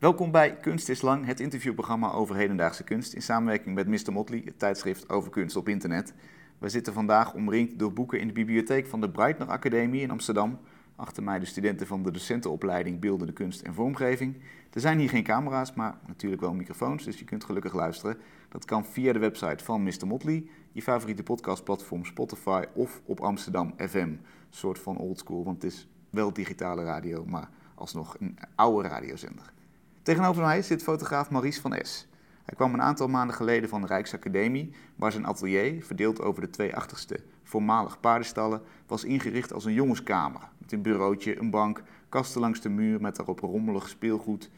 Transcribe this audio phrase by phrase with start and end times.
[0.00, 4.12] Welkom bij Kunst is Lang, het interviewprogramma over hedendaagse kunst in samenwerking met Mr.
[4.12, 6.14] Motley, het tijdschrift over kunst op internet.
[6.58, 10.58] We zitten vandaag omringd door boeken in de bibliotheek van de Breitner Academie in Amsterdam.
[10.96, 14.36] Achter mij de studenten van de docentenopleiding Beeldende Kunst en Vormgeving.
[14.72, 18.16] Er zijn hier geen camera's, maar natuurlijk wel microfoons, dus je kunt gelukkig luisteren.
[18.48, 20.06] Dat kan via de website van Mr.
[20.06, 23.98] Motley, je favoriete podcastplatform Spotify of op Amsterdam FM.
[23.98, 24.20] Een
[24.50, 29.52] soort van oldschool, want het is wel digitale radio, maar alsnog een oude radiozender.
[30.02, 32.08] Tegenover mij zit fotograaf Maurice van S.
[32.44, 36.50] Hij kwam een aantal maanden geleden van de Rijksacademie, waar zijn atelier, verdeeld over de
[36.50, 40.40] twee achterste voormalig paardenstallen, was ingericht als een jongenskamer.
[40.58, 44.50] Met een bureautje, een bank, kasten langs de muur met daarop rommelig speelgoed.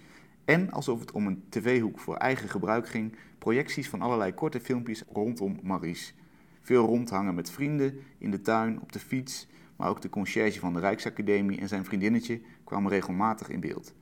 [0.45, 5.05] En alsof het om een tv-hoek voor eigen gebruik ging, projecties van allerlei korte filmpjes
[5.12, 6.12] rondom Maurice.
[6.61, 10.72] Veel rondhangen met vrienden, in de tuin, op de fiets, maar ook de conciërge van
[10.72, 13.95] de Rijksacademie en zijn vriendinnetje kwamen regelmatig in beeld.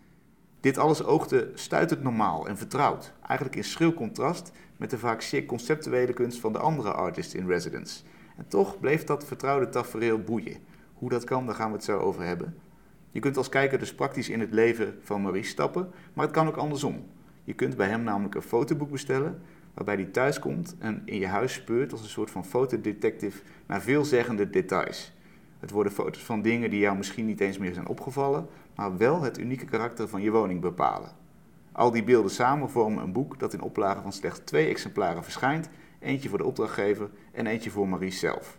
[0.60, 5.46] Dit alles oogde stuitend normaal en vertrouwd, eigenlijk in schril contrast met de vaak zeer
[5.46, 8.02] conceptuele kunst van de andere artists in residence.
[8.36, 10.56] En toch bleef dat vertrouwde tafereel boeien.
[10.94, 12.56] Hoe dat kan, daar gaan we het zo over hebben.
[13.10, 16.48] Je kunt als kijker dus praktisch in het leven van Maurice stappen, maar het kan
[16.48, 17.06] ook andersom.
[17.44, 19.42] Je kunt bij hem namelijk een fotoboek bestellen,
[19.74, 23.80] waarbij hij thuis komt en in je huis speurt als een soort van fotodetective naar
[23.80, 25.12] veelzeggende details.
[25.60, 28.46] Het worden foto's van dingen die jou misschien niet eens meer zijn opgevallen,
[28.80, 31.10] maar wel het unieke karakter van je woning bepalen.
[31.72, 35.70] Al die beelden samen vormen een boek dat in oplagen van slechts twee exemplaren verschijnt,
[35.98, 38.58] eentje voor de opdrachtgever en eentje voor Marie zelf.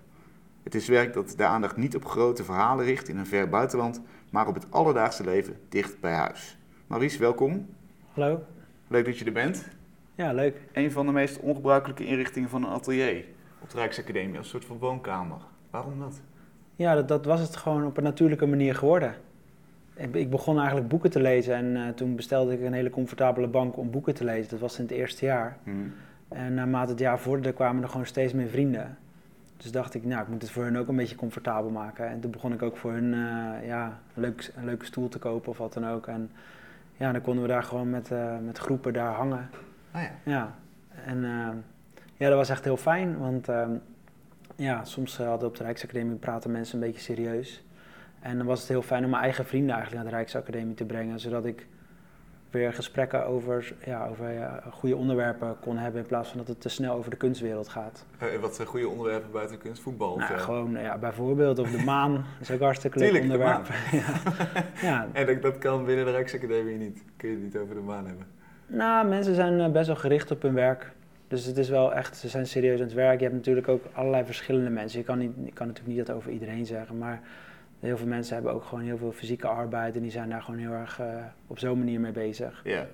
[0.63, 4.01] Het is werk dat de aandacht niet op grote verhalen richt in een ver buitenland,
[4.29, 6.57] maar op het alledaagse leven dicht bij huis.
[6.87, 7.69] Maurice, welkom.
[8.13, 8.43] Hallo.
[8.87, 9.67] Leuk dat je er bent.
[10.15, 10.57] Ja, leuk.
[10.73, 13.25] Een van de meest ongebruikelijke inrichtingen van een atelier
[13.61, 15.41] op de Rijksacademie, als een soort van woonkamer.
[15.69, 16.21] Waarom dat?
[16.75, 19.15] Ja, dat, dat was het gewoon op een natuurlijke manier geworden.
[19.95, 23.77] Ik begon eigenlijk boeken te lezen en uh, toen bestelde ik een hele comfortabele bank
[23.77, 24.49] om boeken te lezen.
[24.49, 25.57] Dat was in het eerste jaar.
[25.63, 25.93] Hmm.
[26.27, 28.97] En naarmate het jaar vorderde kwamen er gewoon steeds meer vrienden.
[29.57, 32.07] Dus dacht ik, nou, ik moet het voor hun ook een beetje comfortabel maken.
[32.07, 35.19] En toen begon ik ook voor hun uh, ja, een, leuk, een leuke stoel te
[35.19, 36.07] kopen of wat dan ook.
[36.07, 36.31] En
[36.97, 39.49] ja, dan konden we daar gewoon met, uh, met groepen daar hangen.
[39.95, 40.11] Oh ja.
[40.23, 40.55] Ja,
[41.05, 41.23] en
[42.17, 43.71] ja, dat was echt heel fijn, want ehm,
[44.55, 47.63] ja, soms hadden op de Rijksacademie praten mensen een beetje serieus.
[48.21, 50.85] En dan was het heel fijn om mijn eigen vrienden eigenlijk naar de Rijksacademie te
[50.85, 51.67] brengen, zodat ik
[52.51, 56.61] weer gesprekken over, ja, over ja, goede onderwerpen kon hebben in plaats van dat het
[56.61, 58.05] te snel over de kunstwereld gaat.
[58.23, 59.81] Uh, wat zijn goede onderwerpen buiten kunst?
[59.81, 60.17] Voetbal?
[60.17, 60.39] Nou, uh...
[60.39, 63.67] gewoon ja, bijvoorbeeld of de maan is ook hartstikke leuk onderwerp.
[63.91, 64.13] ja.
[64.89, 65.07] ja.
[65.11, 67.03] En dat, dat, kan binnen de Rijksacademie niet.
[67.17, 68.25] Kun je het niet over de maan hebben?
[68.67, 70.91] Nou, mensen zijn uh, best wel gericht op hun werk.
[71.27, 73.17] Dus het is wel echt, ze zijn serieus aan het werk.
[73.17, 74.99] Je hebt natuurlijk ook allerlei verschillende mensen.
[74.99, 77.21] Je kan, niet, je kan natuurlijk niet dat over iedereen zeggen, maar
[77.81, 80.59] heel veel mensen hebben ook gewoon heel veel fysieke arbeid en die zijn daar gewoon
[80.59, 81.07] heel erg uh,
[81.47, 82.61] op zo'n manier mee bezig.
[82.63, 82.87] Ja.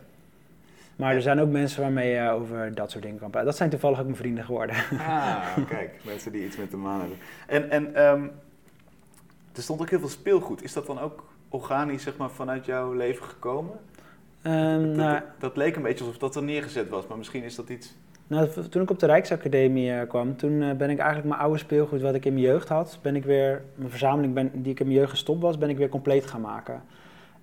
[0.95, 3.49] Maar er zijn ook mensen waarmee je over dat soort dingen kan praten.
[3.49, 4.75] Dat zijn toevallig ook mijn vrienden geworden.
[4.97, 7.17] Ah, kijk, mensen die iets met de maan hebben.
[7.47, 8.31] En, en um,
[9.55, 10.63] er stond ook heel veel speelgoed.
[10.63, 13.79] Is dat dan ook organisch zeg maar, vanuit jouw leven gekomen?
[14.43, 17.43] Um, dat, nou, dat, dat, leek een beetje alsof dat er neergezet was, maar misschien
[17.43, 17.95] is dat iets...
[18.27, 21.57] Nou, toen ik op de Rijksacademie uh, kwam, toen uh, ben ik eigenlijk mijn oude
[21.57, 24.79] speelgoed wat ik in mijn jeugd had, ben ik weer, mijn verzameling ben, die ik
[24.79, 26.81] in mijn jeugd gestopt was, ben ik weer compleet gaan maken.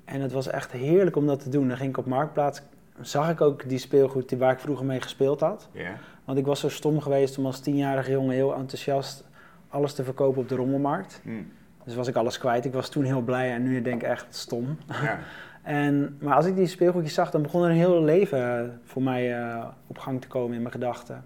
[0.05, 1.69] En het was echt heerlijk om dat te doen.
[1.69, 2.63] Dan ging ik op Marktplaats,
[3.01, 5.69] zag ik ook die speelgoed die, waar ik vroeger mee gespeeld had.
[5.73, 5.93] Yeah.
[6.25, 9.25] Want ik was zo stom geweest om als tienjarige jongen heel enthousiast
[9.69, 11.21] alles te verkopen op de rommelmarkt.
[11.23, 11.53] Hmm.
[11.85, 12.65] Dus was ik alles kwijt.
[12.65, 14.79] Ik was toen heel blij en nu denk ik echt stom.
[15.03, 15.19] Ja.
[15.65, 19.39] En, maar als ik die speelgoedjes zag, dan begon er een heel leven voor mij
[19.39, 21.25] uh, op gang te komen in mijn gedachten.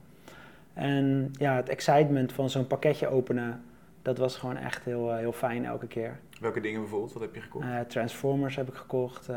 [0.75, 3.63] En ja, het excitement van zo'n pakketje openen,
[4.03, 6.19] dat was gewoon echt heel, uh, heel fijn elke keer.
[6.41, 7.13] Welke dingen bijvoorbeeld?
[7.13, 7.67] Wat heb je gekocht?
[7.67, 9.31] Uh, Transformers heb ik gekocht,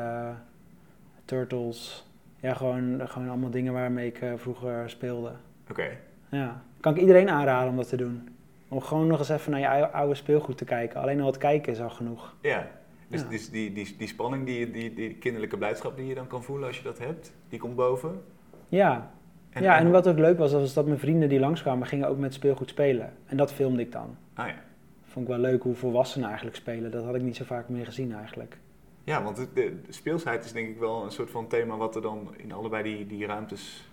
[1.26, 2.10] Turtles.
[2.40, 5.32] Ja, gewoon, gewoon allemaal dingen waarmee ik vroeger speelde.
[5.62, 5.72] Oké.
[5.72, 5.98] Okay.
[6.30, 8.30] Ja, kan ik iedereen aanraden om dat te doen.
[8.68, 11.02] Om gewoon nog eens even naar je oude speelgoed te kijken.
[11.02, 12.36] Alleen al het kijken is al genoeg.
[12.42, 12.68] Ja,
[13.12, 13.28] dus, ja.
[13.28, 16.68] dus die, die, die spanning, die, die, die kinderlijke blijdschap die je dan kan voelen
[16.68, 18.24] als je dat hebt, die komt boven?
[18.68, 19.12] Ja.
[19.50, 22.08] En, ja, en, en wat ook leuk was, was dat mijn vrienden die langskwamen gingen
[22.08, 23.14] ook met speelgoed spelen.
[23.26, 24.18] En dat filmde ik dan.
[24.34, 24.64] Ah ja.
[25.03, 26.91] Vond ik wel leuk hoe volwassenen eigenlijk spelen.
[26.91, 28.58] Dat had ik niet zo vaak meer gezien eigenlijk.
[29.03, 32.02] Ja, want de, de speelsheid is denk ik wel een soort van thema wat er
[32.02, 33.90] dan in allebei die, die ruimtes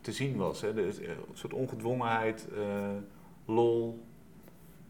[0.00, 0.60] te zien was.
[0.60, 0.74] Hè?
[0.74, 2.88] De, een soort ongedwongenheid, uh,
[3.44, 4.04] lol,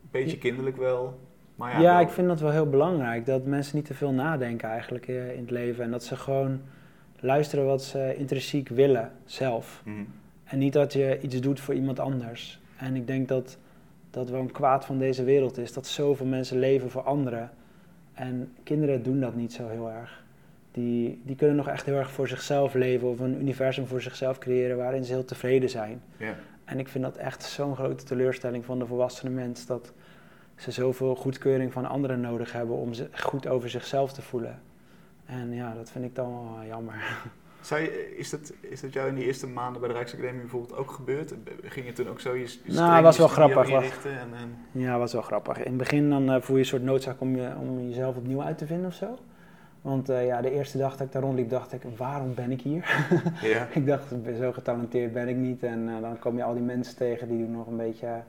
[0.02, 1.18] een beetje kinderlijk wel.
[1.60, 3.26] Maar ja, ik vind dat wel heel belangrijk.
[3.26, 5.84] Dat mensen niet te veel nadenken eigenlijk uh, in het leven.
[5.84, 6.60] En dat ze gewoon
[7.18, 9.82] luisteren wat ze intrinsiek willen zelf.
[9.84, 10.06] Mm -hmm.
[10.44, 12.60] En niet dat je iets doet voor iemand anders.
[12.76, 13.58] En ik denk dat
[14.10, 15.72] dat wel een kwaad van deze wereld is.
[15.72, 17.50] Dat zoveel mensen leven voor anderen.
[18.14, 20.24] En kinderen doen dat niet zo heel erg.
[20.72, 24.38] die, die kunnen nog echt heel erg voor zichzelf leven of een universum voor zichzelf
[24.38, 26.02] creëren waarin ze heel tevreden zijn.
[26.64, 29.92] En ik vind dat echt zo'n grote teleurstelling van de volwassene mens dat
[30.60, 34.62] ze zoveel goedkeuring van anderen nodig hebben om ze goed over zichzelf te voelen.
[35.26, 36.94] En ja, dat vind ik dan wel jammer.
[37.60, 40.76] Zou je, is, dat, is dat jou in die eerste maanden bij de Rijksacademie bijvoorbeeld
[40.76, 41.34] ook gebeurd?
[41.62, 44.28] Ging je toen ook zo je Nou, was wel grappig, was- En,
[44.72, 45.58] en, Ja, was wel grappig.
[45.58, 48.42] In het begin dan eh, voel je een soort noodzaak om, je, om jezelf opnieuw
[48.42, 49.18] uit te vinden of zo.
[49.82, 52.60] Want eh, ja, de eerste dag dat ik daar rondliep, dacht ik, waarom ben ik
[52.60, 53.06] hier?
[53.42, 53.68] ja.
[53.78, 55.62] ik dacht, zo getalenteerd ben ik niet.
[55.62, 58.22] En eh, dan kom je al die mensen tegen die doen nog een beetje...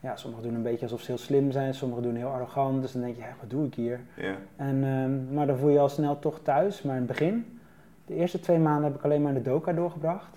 [0.00, 2.82] ja, sommigen doen een beetje alsof ze heel slim zijn, sommigen doen heel arrogant.
[2.82, 4.00] Dus dan denk je, ja, wat doe ik hier?
[4.16, 4.34] ja.
[4.56, 6.82] En, ehm, maar dan voel je al snel toch thuis.
[6.82, 7.58] Maar in het begin,
[8.06, 10.36] de eerste twee maanden heb ik alleen maar in de doka doorgebracht.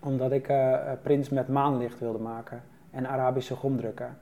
[0.00, 4.18] Omdat ik eh, eh, Prins met maanlicht wilde maken en Arabische gomdrukken.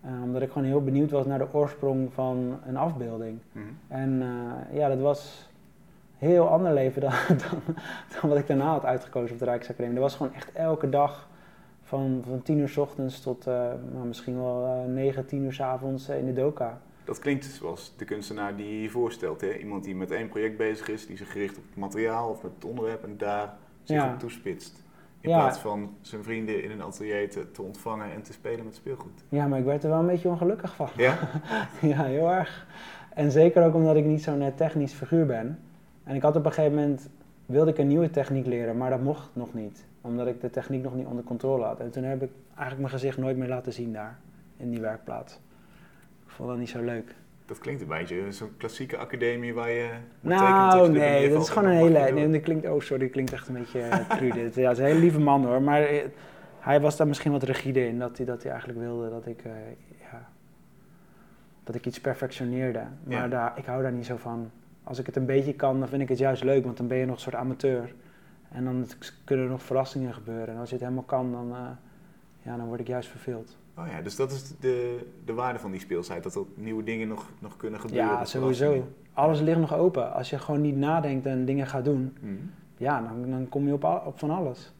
[0.00, 3.38] Eh, omdat ik gewoon heel benieuwd was naar de oorsprong van een afbeelding.
[3.52, 3.64] Mhm.
[3.88, 4.22] En
[4.72, 5.50] ja, dat was
[6.18, 7.74] een heel ander leven dan, dan,
[8.20, 9.94] dan wat ik daarna had uitgekozen op de Rijksacademie.
[9.94, 11.28] Dat was gewoon echt elke dag
[11.92, 13.54] van, van tien uur s ochtends tot eh,
[13.92, 16.80] nou, misschien wel eh, negen, tien uur s avonds eh, in de doka.
[17.04, 19.40] Dat klinkt zoals de kunstenaar die je je voorstelt.
[19.40, 19.54] Hè?
[19.56, 22.52] Iemand die met één project bezig is, die zich richt op het materiaal of met
[22.54, 24.12] het onderwerp en daar zich Ja.
[24.12, 24.82] op toespitst.
[25.20, 25.38] In Ja.
[25.38, 29.24] plaats van zijn vrienden in een atelier te, te ontvangen en te spelen met speelgoed.
[29.28, 30.88] Ja, maar ik werd er wel een beetje ongelukkig van.
[30.96, 31.18] Ja?
[31.80, 32.66] Ja, heel erg.
[33.14, 35.58] En zeker ook omdat ik niet zo'n technisch figuur ben.
[36.04, 37.08] En ik had op een gegeven moment,
[37.46, 39.84] wilde ik een nieuwe techniek leren, maar dat mocht nog niet.
[40.02, 41.80] Omdat ik de techniek nog niet onder controle had.
[41.80, 44.18] En toen heb ik eigenlijk mijn gezicht nooit meer laten zien daar,
[44.56, 45.34] in die werkplaats.
[46.26, 47.14] Ik vond dat niet zo leuk.
[47.46, 49.88] Dat klinkt een beetje zo'n klassieke academie waar je...
[50.20, 52.12] Nou, nee, dat is gewoon en een hele...
[52.12, 54.54] Nee, dat klinkt, oh sorry, dat klinkt echt een beetje eh, cru dit.
[54.54, 56.04] Ja, het is een hele lieve man hoor, maar eh,
[56.58, 57.98] hij was daar misschien wat rigide in.
[57.98, 59.52] Dat hij, dat hij eigenlijk wilde dat ik, eh,
[60.00, 60.28] ja,
[61.64, 62.82] dat ik iets perfectioneerde.
[63.04, 63.28] Maar Ja.
[63.28, 64.50] daar, ik hou daar niet zo van.
[64.84, 66.98] Als ik het een beetje kan, dan vind ik het juist leuk, want dan ben
[66.98, 67.92] je nog een soort amateur.
[68.52, 68.86] En dan
[69.24, 70.54] kunnen er nog verrassingen gebeuren.
[70.54, 71.58] En als je het helemaal kan, dan, eh,
[72.42, 73.56] ja, dan word ik juist verveeld.
[73.78, 76.22] Oh ja, dus dat is de, de waarde van die speelsheid.
[76.22, 78.08] Dat er nieuwe dingen nog, nog kunnen gebeuren.
[78.08, 78.88] Ja, sowieso.
[79.12, 80.12] Alles ligt nog open.
[80.12, 82.32] Als je gewoon niet nadenkt en dingen gaat doen, Mhm.
[82.76, 84.72] ja, dan, dan kom je op, van alles.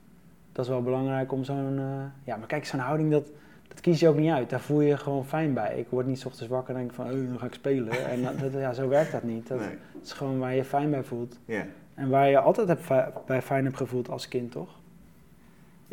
[0.53, 1.79] Dat is wel belangrijk om zo'n...
[1.79, 1.85] eh,
[2.25, 3.31] ja, maar kijk, zo'n houding, dat,
[3.69, 4.51] dat kies je ook niet uit.
[4.51, 5.79] Daar voel je je gewoon fijn bij.
[5.79, 8.07] Ik word niet 's ochtends wakker en denk van, oh, dan ga ik spelen.
[8.11, 9.49] En dat, ja, zo werkt dat niet.
[9.49, 9.77] Dat Nee.
[10.03, 11.39] is gewoon waar je je fijn bij voelt.
[11.45, 11.65] Ja.
[11.95, 14.81] En waar je altijd hebt, bij fijn hebt gevoeld als kind, toch?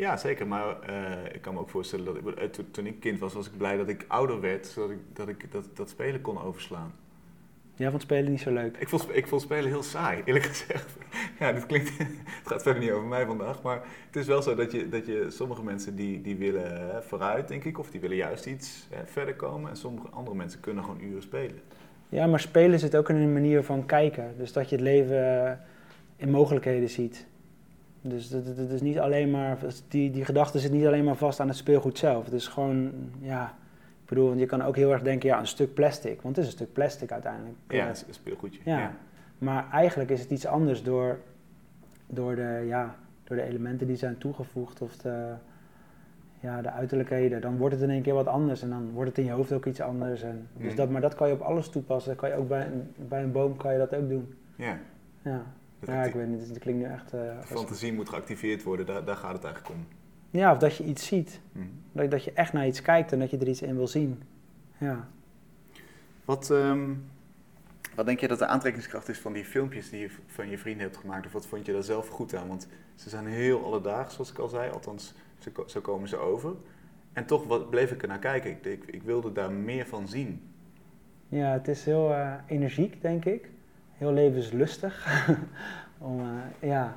[0.00, 0.46] ja, zeker.
[0.46, 3.32] Maar eh, ik kan me ook voorstellen dat ik, eh, toen, toen ik kind was,
[3.32, 4.66] was ik blij dat ik ouder werd.
[4.66, 6.92] Zodat ik dat, ik dat, dat spelen kon overslaan.
[7.74, 8.76] Jij vond spelen niet zo leuk.
[8.76, 10.96] Ik vond, ik vond spelen heel saai, eerlijk gezegd.
[11.38, 11.98] Ja, dit klinkt,
[12.40, 15.06] het gaat verder niet over mij vandaag, maar het is wel zo dat je, dat
[15.06, 18.88] je sommige mensen die, die willen eh, vooruit, denk ik, of die willen juist iets
[18.90, 19.70] eh, verder komen.
[19.70, 21.60] En sommige andere mensen kunnen gewoon uren spelen.
[22.08, 24.34] Ja, maar spelen zit ook in een manier van kijken.
[24.38, 25.60] Dus dat je het leven
[26.20, 27.26] in mogelijkheden ziet.
[28.02, 29.58] Dus dat is niet alleen maar,
[29.88, 32.24] die, die gedachte zit niet alleen maar vast aan het speelgoed zelf.
[32.24, 33.54] Het is gewoon, ja,
[34.02, 36.22] ik bedoel, want je kan ook heel erg denken, ja, een stuk plastic.
[36.22, 37.54] Want het is een stuk plastic uiteindelijk.
[37.68, 38.60] Ja, een speelgoedje.
[38.64, 38.92] Ja.
[39.38, 41.18] Maar eigenlijk is het iets anders door,
[42.06, 42.94] door, de, ja,
[43.24, 45.32] door de elementen die zijn toegevoegd of de,
[46.40, 47.40] ja, de uiterlijkheden.
[47.40, 49.52] Dan wordt het in één keer wat anders en dan wordt het in je hoofd
[49.52, 50.22] ook iets anders.
[50.22, 50.76] En, dus Mhm.
[50.76, 52.10] dat, maar dat kan je op alles toepassen.
[52.12, 54.34] Dat kan je ook bij, een- bij een boom kan je dat ook doen.
[54.56, 54.78] ja.
[55.22, 55.42] Ja,
[55.86, 57.12] ja ik weet niet, het klinkt nu echt...
[57.12, 59.86] eh, fantasie moet geactiveerd worden, daar, daar gaat het eigenlijk om.
[60.30, 61.40] ja, of dat je iets ziet.
[61.52, 61.66] Mhm.
[61.92, 64.22] Dat, dat je echt naar iets kijkt en dat je er iets in wil zien.
[64.78, 65.08] Ja.
[66.24, 66.90] Wat, ehm,
[67.94, 70.82] wat denk je dat de aantrekkingskracht is van die filmpjes die je van je vrienden
[70.82, 71.26] hebt gemaakt?
[71.26, 72.48] Of wat vond je daar zelf goed aan?
[72.48, 74.70] Want ze zijn heel alledaags, zoals ik al zei.
[74.70, 76.52] Althans, zo, ko- zo komen ze over.
[77.12, 78.50] En toch wat, bleef ik er naar kijken.
[78.50, 80.42] Ik, ik, ik wilde daar meer van zien.
[81.28, 83.50] Ja, het is heel eh, energiek, denk ik.
[84.00, 85.24] Heel levenslustig.
[85.98, 86.96] om, eh, ja.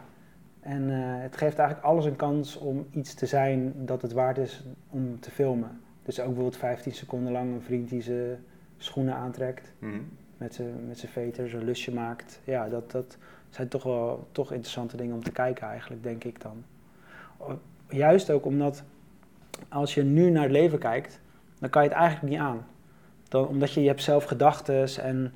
[0.59, 4.37] En eh, het geeft eigenlijk alles een kans om iets te zijn dat het waard
[4.37, 5.81] is om te filmen.
[6.03, 8.37] Dus ook bijvoorbeeld 15 seconden lang een vriend die zijn
[8.77, 9.71] schoenen aantrekt.
[9.79, 9.99] Mhm.
[10.37, 12.39] Met zijn met zijn veters een lusje maakt.
[12.43, 13.17] Ja, dat, dat
[13.49, 16.63] zijn toch wel toch interessante dingen om te kijken eigenlijk, denk ik dan.
[17.89, 18.83] Juist ook omdat
[19.69, 21.19] als je nu naar het leven kijkt,
[21.59, 22.65] dan kan je het eigenlijk niet aan.
[23.29, 25.33] Dan, omdat je, je hebt zelf gedachtes en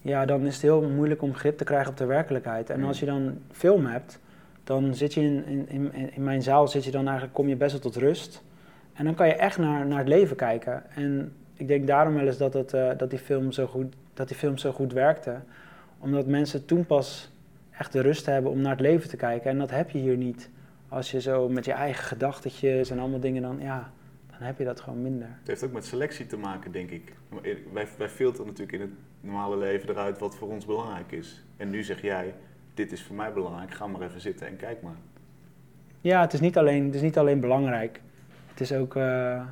[0.00, 2.70] ja, dan is het heel moeilijk om grip te krijgen op de werkelijkheid.
[2.70, 2.86] En Mm.
[2.86, 4.18] als je dan film hebt,
[4.64, 7.56] dan zit je in, in, in, in mijn zaal, zit je dan eigenlijk, kom je
[7.56, 8.42] best wel tot rust.
[8.94, 10.82] En dan kan je echt naar, naar het leven kijken.
[10.94, 14.28] En ik denk daarom wel eens dat, het, eh, dat, die film zo goed, dat
[14.28, 15.36] die film zo goed werkte.
[15.98, 17.30] Omdat mensen toen pas
[17.70, 19.50] echt de rust hebben om naar het leven te kijken.
[19.50, 20.50] En dat heb je hier niet.
[20.88, 23.90] Als je zo met je eigen gedachtetjes en allemaal dingen dan, ja,
[24.38, 25.28] dan heb je dat gewoon minder.
[25.38, 27.12] Het heeft ook met selectie te maken, denk ik.
[27.72, 28.90] Wij, wij filteren natuurlijk in het
[29.20, 31.44] normale leven eruit wat voor ons belangrijk is.
[31.56, 32.34] En nu zeg jij,
[32.74, 34.96] dit is voor mij belangrijk, ga maar even zitten en kijk maar.
[36.00, 38.00] Ja, het is niet alleen, het is niet alleen belangrijk.
[38.50, 39.42] Het is ook, uh,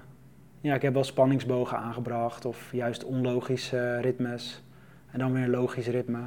[0.60, 4.62] ja, ik heb wel spanningsbogen aangebracht of juist onlogische ritmes.
[5.10, 6.22] En dan weer een logisch ritme.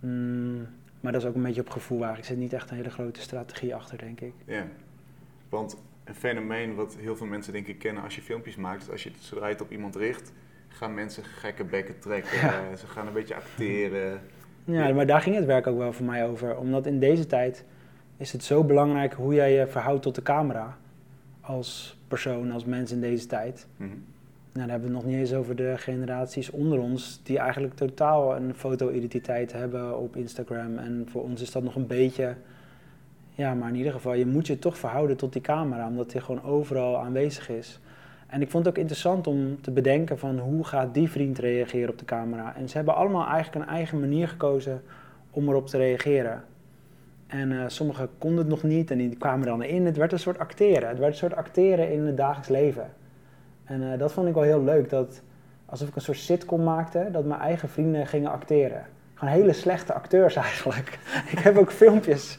[0.00, 0.66] Mm,
[1.00, 2.18] maar dat is ook een beetje op gevoel waar.
[2.18, 4.32] Ik zit niet echt een hele grote strategie achter, denk ik.
[4.44, 4.66] Ja,
[5.48, 5.76] want
[6.06, 9.10] een fenomeen wat heel veel mensen denk ik kennen als je filmpjes maakt, als je,
[9.20, 10.32] zodra je het op iemand richt,
[10.68, 12.38] gaan mensen gekke bekken trekken.
[12.38, 12.76] Ja.
[12.76, 14.20] Ze gaan een beetje acteren.
[14.64, 16.56] Ja, maar daar ging het werk ook wel voor mij over.
[16.56, 17.64] Omdat in deze tijd
[18.16, 20.76] is het zo belangrijk hoe jij je verhoudt tot de camera.
[21.40, 23.66] Als persoon, als mens in deze tijd.
[23.76, 23.86] Mm
[24.56, 27.74] Nou, dan hebben we het nog niet eens over de generaties onder ons, die eigenlijk
[27.74, 30.78] totaal een foto-identiteit hebben op Instagram.
[30.78, 32.34] En voor ons is dat nog een beetje,
[33.36, 36.20] ja, maar in ieder geval, je moet je toch verhouden tot die camera, omdat die
[36.20, 37.80] gewoon overal aanwezig is.
[38.26, 41.90] En ik vond het ook interessant om te bedenken van hoe gaat die vriend reageren
[41.90, 42.56] op de camera.
[42.56, 44.82] En ze hebben allemaal eigenlijk een eigen manier gekozen
[45.30, 46.44] om erop te reageren.
[47.26, 49.86] En uh, sommigen konden het nog niet en die kwamen dan in.
[49.86, 50.88] Het werd een soort acteren.
[50.88, 52.90] Het werd een soort acteren in het dagelijks leven.
[53.64, 54.90] En uh, dat vond ik wel heel leuk.
[54.90, 55.22] Dat
[55.66, 58.86] alsof ik een soort sitcom maakte, dat mijn eigen vrienden gingen acteren.
[59.14, 60.98] Gewoon hele slechte acteurs eigenlijk.
[61.30, 62.38] ik heb ook filmpjes.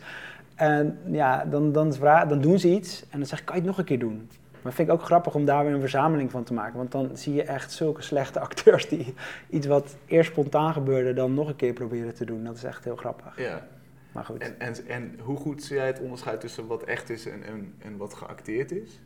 [0.57, 1.93] En ja, dan, dan,
[2.27, 4.29] dan doen ze iets en dan zeg ik, kan je het nog een keer doen?
[4.61, 6.77] Maar vind ik ook grappig om daar weer een verzameling van te maken.
[6.77, 9.13] Want dan zie je echt zulke slechte acteurs die
[9.49, 12.43] iets wat eerst spontaan gebeurde, dan nog een keer proberen te doen.
[12.43, 13.39] Dat is echt heel grappig.
[13.39, 13.67] Ja.
[14.11, 14.37] Maar goed.
[14.37, 17.73] En, en, en hoe goed zie jij het onderscheid tussen wat echt is en, en,
[17.77, 18.99] en wat geacteerd is?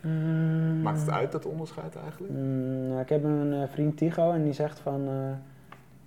[0.00, 0.82] Mm.
[0.82, 2.32] Maakt het uit dat onderscheid eigenlijk?
[2.32, 5.08] Mm, nou, ik heb een uh, vriend Tigo en die zegt van...
[5.08, 5.30] Uh,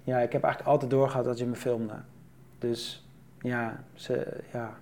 [0.04, 1.94] ja, ik heb eigenlijk altijd doorgehad dat je me filmde.
[2.60, 3.09] Dus
[3.42, 4.78] ja, ze, ja,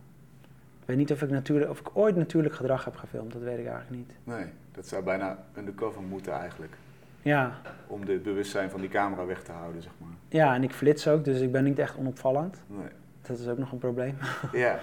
[0.80, 3.60] ik weet niet of ik, natuurlijk, of ik ooit natuurlijk gedrag heb gefilmd, dat weet
[3.60, 4.14] ik eigenlijk niet.
[4.24, 6.74] Nee, dat zou bijna undercover moeten eigenlijk.
[7.22, 7.62] Ja.
[7.88, 10.10] Om het bewustzijn van die camera weg te houden, zeg maar.
[10.28, 12.62] Ja, en ik flits ook, dus ik ben niet echt onopvallend.
[12.68, 12.90] Nee.
[13.22, 14.18] Dat is ook nog een probleem.
[14.52, 14.80] Ja,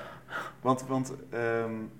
[0.60, 1.90] want, want um,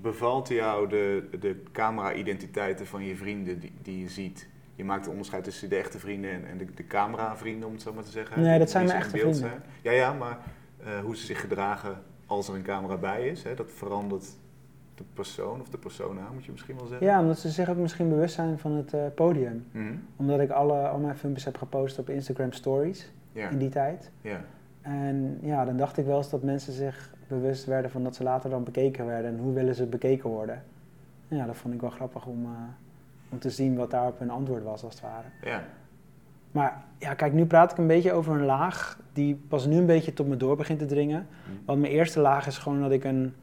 [0.00, 4.48] bevalt jou de, de camera-identiteiten van je vrienden die, die je ziet?
[4.76, 7.82] Je maakt een onderscheid tussen de echte vrienden en, en de, de camera-vrienden, om het
[7.82, 8.42] zo maar te zeggen.
[8.42, 9.34] Nee, dat zijn mijn echte vrienden.
[9.34, 9.62] Zijn.
[9.82, 10.38] Ja, ja, maar
[10.80, 13.42] uh, hoe ze zich gedragen als er een camera bij is.
[13.42, 14.26] Hè, dat verandert
[14.94, 17.06] de persoon of de persona, moet je misschien wel zeggen.
[17.06, 19.66] Ja, omdat ze zich ook misschien bewust zijn van het uh, podium.
[19.70, 19.94] Mhm.
[20.16, 24.10] Omdat ik alle, al mijn filmpjes heb gepost op Instagram Stories in die tijd.
[24.20, 24.44] Ja.
[24.80, 28.22] En ja, dan dacht ik wel eens dat mensen zich bewust werden van dat ze
[28.22, 30.64] later dan bekeken werden en hoe willen ze bekeken worden.
[31.28, 32.50] Ja, dat vond ik wel grappig om, uh,
[33.28, 35.26] om te zien wat daarop hun antwoord was, als het ware.
[35.42, 35.64] Ja.
[36.50, 39.86] Maar ja, kijk, nu praat ik een beetje over een laag die pas nu een
[39.86, 41.26] beetje tot me door begint te dringen.
[41.48, 41.58] Mm.
[41.64, 43.34] Want mijn eerste laag is gewoon dat ik een,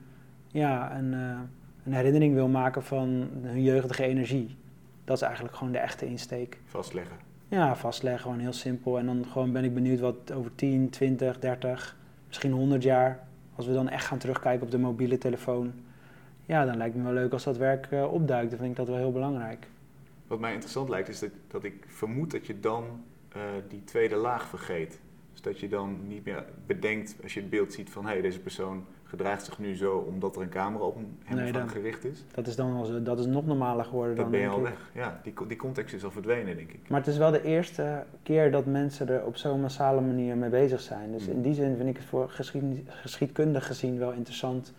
[0.47, 1.39] ja, een, uh,
[1.83, 4.55] een herinnering wil maken van hun jeugdige energie.
[5.03, 6.59] Dat is eigenlijk gewoon de echte insteek.
[6.65, 7.15] Vastleggen.
[7.47, 8.97] Ja, vastleggen, gewoon heel simpel.
[8.97, 11.97] En dan gewoon ben ik benieuwd wat over 10, 20, 30,
[12.27, 13.19] misschien 100 jaar,
[13.55, 15.73] als we dan echt gaan terugkijken op de mobiele telefoon.
[16.45, 18.49] Ja, dan lijkt me wel leuk als dat werk uh, opduikt.
[18.49, 19.67] Dan vind ik dat wel heel belangrijk.
[20.33, 22.83] Wat mij interessant lijkt is dat, dat ik vermoed dat je dan
[23.35, 24.99] uh, die tweede laag vergeet.
[25.31, 28.21] Dus dat je dan niet meer bedenkt als je het beeld ziet van hé, hey,
[28.21, 32.05] deze persoon gedraagt zich nu zo omdat er een camera op hem nee, dan, gericht
[32.05, 32.25] is.
[32.31, 34.31] Dat is dan zo, dat is nog normaler geworden dat dan.
[34.31, 34.91] ben je al weg.
[34.93, 36.89] Ja, die, die context is al verdwenen, denk ik.
[36.89, 40.49] Maar het is wel de eerste keer dat mensen er op zo'n massale manier mee
[40.49, 41.11] bezig zijn.
[41.11, 44.73] Dus in die zin vind ik het voor geschied, geschiedkundig gezien wel interessant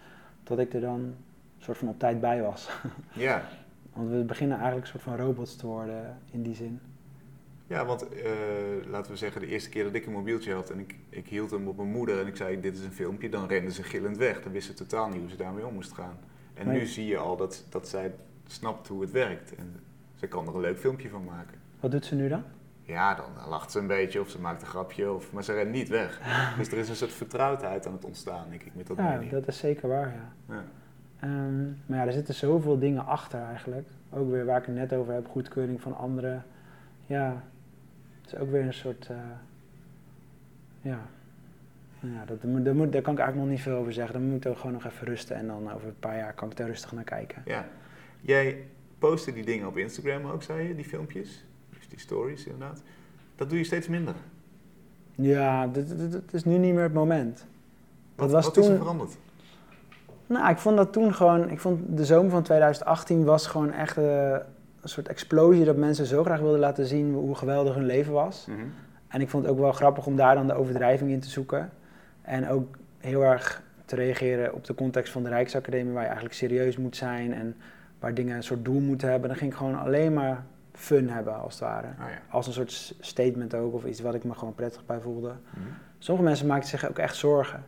[0.45, 1.15] dat ik er dan een
[1.59, 2.69] soort van op tijd bij was.
[3.13, 3.49] Ja,
[3.95, 6.81] Want we beginnen eigenlijk een soort van robots te worden in die zin.
[7.67, 8.21] Ja, want uh,
[8.87, 11.51] laten we zeggen, de eerste keer dat ik een mobieltje had en ik, ik hield
[11.51, 14.17] hem op mijn moeder en ik zei: Dit is een filmpje, dan renden ze gillend
[14.17, 14.43] weg.
[14.43, 16.19] Dan wisten ze totaal niet hoe ze daarmee om moest gaan.
[16.55, 18.15] En nu zie je al dat, dat zij
[18.47, 19.81] snapt hoe het werkt en
[20.15, 21.59] ze kan er een leuk filmpje van maken.
[21.81, 22.43] Wat doet ze nu dan?
[22.83, 25.71] Ja, dan lacht ze een beetje of ze maakt een grapje, of, maar ze rent
[25.71, 26.21] niet weg.
[26.59, 29.47] dus er is een soort vertrouwdheid aan het ontstaan, denk ik, met dat Ja, dat
[29.47, 30.15] is zeker waar,
[30.49, 30.55] ja.
[30.55, 30.65] ja.
[31.25, 33.89] Um, maar ja, er zitten zoveel dingen achter eigenlijk.
[34.11, 36.45] Ook weer waar ik het net over heb, goedkeuring van anderen.
[37.07, 37.43] Ja,
[38.23, 39.17] het is ook weer een soort, uh,
[40.81, 40.99] ja,
[42.01, 44.13] ja dat, daar, moet, daar kan ik eigenlijk nog niet veel over zeggen.
[44.15, 46.57] Dan moet ik gewoon nog even rusten en dan over een paar jaar kan ik
[46.57, 47.43] daar rustig naar kijken.
[47.45, 47.67] Ja,
[48.21, 48.65] jij
[48.99, 51.45] postte die dingen op Instagram ook, zei je, die filmpjes,
[51.79, 52.83] dus die stories inderdaad.
[53.37, 54.15] Dat doe je steeds minder.
[55.15, 57.37] Ja, het is nu niet meer het moment.
[57.37, 57.47] Dat
[58.15, 59.17] wat, was wat toen, is er veranderd?
[60.27, 63.99] Nou, ik vond dat toen gewoon, ik vond de zomer van 2018 was gewoon echt
[63.99, 64.31] uh,
[64.81, 68.47] een soort explosie dat mensen zo graag wilden laten zien hoe geweldig hun leven was.
[68.49, 68.59] Mhm.
[69.09, 71.71] En ik vond het ook wel grappig om daar dan de overdrijving in te zoeken.
[72.23, 76.37] En ook heel erg te reageren op de context van de Rijksacademie, waar je eigenlijk
[76.37, 77.57] serieus moet zijn en
[77.99, 79.29] waar dingen een soort doel moeten hebben.
[79.29, 81.87] Dan ging ik gewoon alleen maar fun hebben, als het ware.
[81.87, 82.19] Oh ja.
[82.31, 85.33] Als een soort statement ook, of iets wat ik me gewoon prettig bij voelde.
[85.51, 85.65] Mhm.
[85.99, 87.65] Sommige mensen maakten zich ook echt zorgen.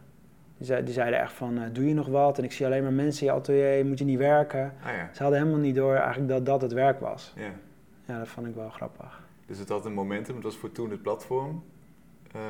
[0.57, 2.39] Die, zei- die zeiden echt van, eh, doe je nog wat?
[2.39, 4.75] En ik zie alleen maar mensen in je atelier, moet je niet werken?
[4.85, 5.09] Ah ja.
[5.13, 7.33] Ze hadden helemaal niet door eigenlijk dat dat het werk was.
[7.37, 7.51] ja.
[8.09, 9.21] Ja, dat vond ik wel grappig.
[9.47, 11.63] Dus het had een momentum, het was voor toen het platform.
[12.33, 12.41] Eh,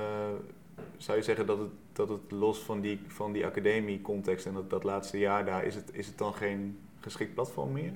[0.96, 4.70] zou je zeggen dat het, dat het los van die, van die academie-context en dat,
[4.70, 7.92] dat laatste jaar daar, is het, is het dan geen geschikt platform meer?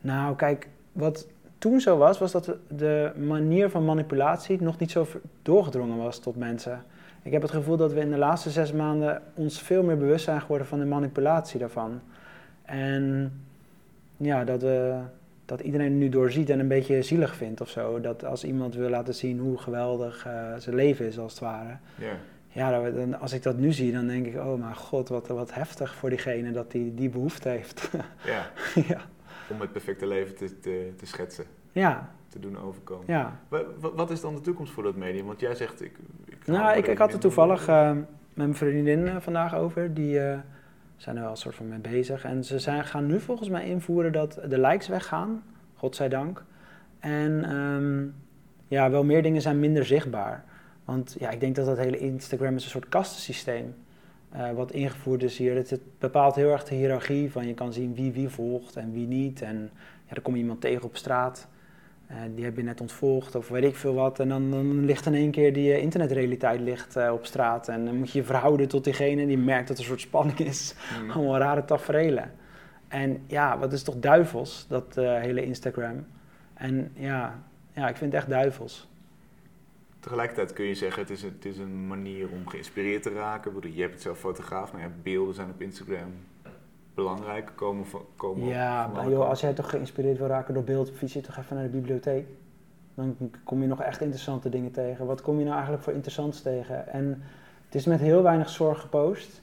[0.00, 1.26] Nou, kijk, wat
[1.58, 5.06] toen zo was, was dat de- manier van manipulatie nog niet zo
[5.42, 6.84] doorgedrongen was tot mensen.
[7.22, 10.24] Ik heb het gevoel dat we in de laatste zes maanden ons veel meer bewust
[10.24, 12.00] zijn geworden van de manipulatie daarvan.
[12.62, 13.32] En
[14.16, 15.00] ja, dat, we,
[15.44, 18.00] dat iedereen nu doorziet en een beetje zielig vindt of zo.
[18.00, 21.76] Dat als iemand wil laten zien hoe geweldig eh, zijn leven is, als het ware.
[22.52, 22.90] Ja.
[22.90, 25.94] Dan, als ik dat nu zie, dan denk ik, oh mijn god, wat, wat heftig
[25.94, 27.90] voor diegene dat die die behoefte heeft.
[28.24, 28.50] ja.
[28.88, 29.00] ja.
[29.50, 33.04] Om het perfecte leven te, te, te schetsen, ja, te doen overkomen.
[33.06, 33.38] ja.
[33.48, 35.26] Wa- wa- Wat is dan de toekomst voor dat medium?
[35.26, 35.82] Want jij zegt...
[35.82, 35.92] Ik,
[36.24, 39.94] ik Nou, ik, ik had het toevallig eh, met mijn vriendin eh, vandaag over.
[39.94, 40.38] Die eh,
[40.96, 42.24] zijn er wel een soort van mee bezig.
[42.24, 45.42] En ze zijn, gaan nu volgens mij invoeren dat de likes weggaan.
[45.74, 46.44] Godzijdank.
[46.98, 48.06] En ehm,
[48.68, 50.44] ja, wel meer dingen zijn minder zichtbaar.
[50.84, 53.74] Want ja, ik denk dat dat hele Instagram is een soort kastensysteem.
[54.30, 55.54] eh, wat ingevoerd is hier.
[55.54, 58.92] Het, het bepaalt heel erg de hiërarchie van je kan zien wie wie volgt en
[58.92, 59.42] wie niet.
[59.42, 59.70] En
[60.06, 61.48] ja, dan kom je iemand tegen op straat.
[62.08, 64.20] Eh, die heb je net ontvolgd of weet ik veel wat.
[64.20, 67.68] En dan, dan ligt in één keer die eh, internetrealiteit ligt, eh, op straat.
[67.68, 70.38] En dan moet je je verhouden tot diegene die merkt dat er een soort spanning
[70.38, 70.74] is.
[71.02, 71.10] Mhm.
[71.10, 72.32] Allemaal rare tafereelen.
[72.88, 76.06] En ja, wat is toch duivels, dat hele Instagram.
[76.54, 78.88] En ja, ja, ik vind het echt duivels.
[80.00, 83.50] Tegelijkertijd kun je zeggen, het is, een, het is een manier om geïnspireerd te raken.
[83.50, 86.14] Ik bedoel, Je hebt het zelf fotograaf, nou ja, beelden zijn op Instagram
[87.02, 87.52] belangrijk.
[87.54, 91.12] Komen van, komen Ja, maar joh, als jij toch geïnspireerd wil raken door beeld, fiets
[91.12, 92.26] je toch even naar de bibliotheek.
[92.94, 95.06] Dan kom je nog echt interessante dingen tegen.
[95.06, 96.88] Wat kom je nou eigenlijk voor interessants tegen?
[96.88, 97.22] En
[97.64, 99.42] het is met heel weinig zorg gepost.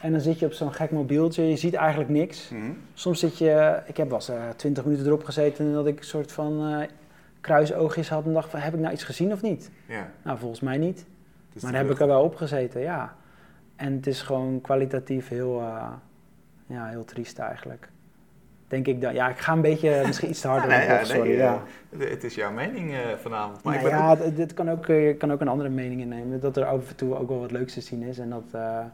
[0.00, 2.48] En dan zit je op zo'n gek mobieltje, je ziet eigenlijk niks.
[2.48, 2.70] Mhm.
[2.94, 5.98] Soms zit je, ik heb wel eens eh, twintig minuten erop gezeten en dat ik
[5.98, 6.88] een soort van eh,
[7.40, 9.70] kruisoogjes had en dacht van, heb ik nou iets gezien of niet?
[9.86, 11.06] Ja, Nou, volgens mij niet.
[11.60, 13.14] maar daar heb ik er wel op gezeten, ja.
[13.76, 15.92] En het is gewoon kwalitatief heel, eh,
[16.66, 17.88] ja, heel triest eigenlijk.
[18.68, 20.86] Denk ik dat, ja, ik ga een beetje misschien iets te hard Ja, op, nee,
[20.88, 21.28] ja, sorry.
[21.28, 21.62] nee, ja.
[21.98, 23.62] eh, het- is jouw mening eh, vanavond.
[23.62, 25.68] Maar Nou ik ben ja, dit- dit kan ook, eh, je kan ook een andere
[25.68, 26.40] mening innemen.
[26.40, 28.18] Dat er af en toe ook wel wat leuks te zien is.
[28.18, 28.84] En dat eh,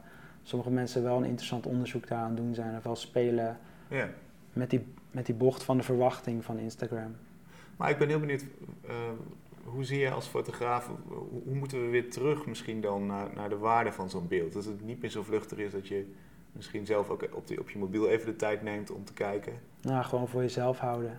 [0.43, 2.77] sommige mensen wel een interessant onderzoek daaraan doen zijn.
[2.77, 3.57] Of wel spelen
[3.89, 4.09] ja.
[4.53, 7.17] met die, met die bocht van de verwachting van Instagram.
[7.77, 8.45] Maar ik ben heel benieuwd,
[8.87, 8.95] eh,
[9.65, 13.49] hoe zie je als fotograaf, hoe, hoe moeten we weer terug misschien dan naar, naar
[13.49, 14.53] de waarde van zo'n beeld?
[14.53, 16.13] Dat het niet meer zo vluchtig is dat je
[16.59, 19.53] misschien zelf ook op, die, op je mobiel even de tijd neemt om te kijken.
[19.81, 21.19] Nou, gewoon voor jezelf houden.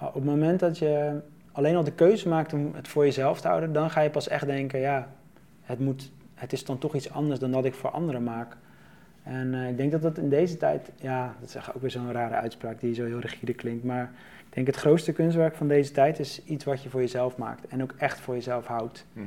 [0.00, 1.20] Op het moment dat je
[1.52, 4.28] alleen al de keuze maakt om het voor jezelf te houden, dan ga je pas
[4.28, 5.14] echt denken, ja,
[5.62, 8.56] het, moet, het is dan toch iets anders dan dat ik voor anderen maak.
[9.22, 11.90] En eh, ik denk dat dat in deze tijd, ja, dat is echt ook weer
[11.90, 14.12] zo'n rare uitspraak die zo heel rigide klinkt, maar
[14.46, 17.66] ik denk het grootste kunstwerk van deze tijd is iets wat je voor jezelf maakt
[17.66, 19.06] en ook echt voor jezelf houdt.
[19.12, 19.26] Mhm.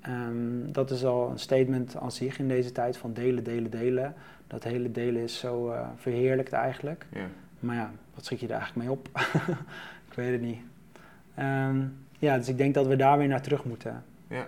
[0.00, 4.14] Ehm, dat is al een statement aan zich in deze tijd van delen, delen, delen.
[4.46, 7.06] Dat hele delen is zo eh, verheerlijkt eigenlijk.
[7.12, 7.26] Ja.
[7.60, 9.08] Maar ja, wat schiet je er eigenlijk mee op?
[10.08, 10.58] ik weet het niet.
[11.34, 11.80] Ehm,
[12.18, 14.04] ja, dus ik denk dat we daar weer naar terug moeten.
[14.28, 14.46] Ja.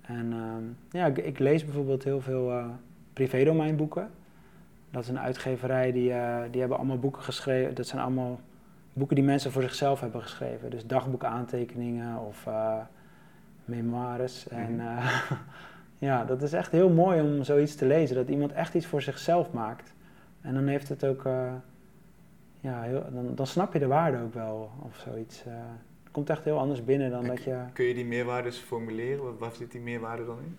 [0.00, 0.62] En ehm,
[0.98, 2.66] ja, ik, ik lees bijvoorbeeld heel veel eh
[3.12, 4.10] privédomeinboeken.
[4.90, 7.74] Dat is een uitgeverij die, eh, die hebben allemaal boeken geschreven.
[7.74, 8.40] Dat zijn allemaal
[8.92, 10.70] boeken die mensen voor zichzelf hebben geschreven.
[10.70, 12.46] Dus dagboekaantekeningen of
[13.64, 14.48] memoires.
[14.48, 14.98] En Mhm.
[15.98, 18.16] ja, dat is echt heel mooi om zoiets te lezen.
[18.16, 19.92] Dat iemand echt iets voor zichzelf maakt.
[20.40, 21.24] En dan heeft het ook...
[21.24, 21.52] eh,
[22.60, 25.44] ja, heel, dan, dan snap je de waarde ook wel of zoiets.
[25.46, 25.52] eh.
[26.02, 27.56] het komt echt heel anders binnen dan En dat je...
[27.72, 29.24] Kun je die meerwaardes formuleren?
[29.24, 30.56] Waar- Waar zit die meerwaarde dan in?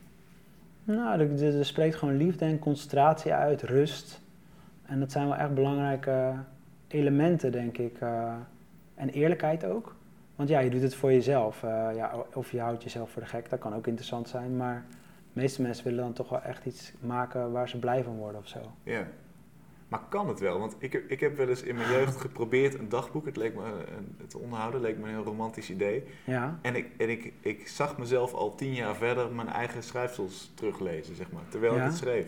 [0.96, 4.22] Nou, er, spreekt gewoon liefde en concentratie uit, rust.
[4.86, 6.34] En dat zijn wel echt belangrijke
[6.88, 7.98] elementen, denk ik.
[8.00, 8.34] eh,
[8.96, 9.96] en eerlijkheid ook.
[10.36, 11.62] Want ja, je doet het voor jezelf.
[11.96, 14.58] ja, of je houdt jezelf voor de gek, dat kan ook interessant zijn.
[14.58, 14.86] Maar
[15.34, 18.42] de meeste mensen willen dan toch wel echt iets maken waar ze blij van worden
[18.42, 18.60] of zo.
[18.84, 19.08] Ja.
[19.88, 20.60] Maar kan het wel?
[20.60, 23.26] Want ik, heb- ik heb wel eens in mijn jeugd geprobeerd een dagboek.
[23.26, 23.64] Het leek me
[23.98, 26.04] een, het onderhouden leek me een heel romantisch idee.
[26.24, 30.52] Ja, En ik, en ik, ik zag mezelf al tien jaar verder mijn eigen schrijfsels
[30.56, 31.80] teruglezen, zeg maar, terwijl Ja.
[31.80, 32.28] ik het schreef.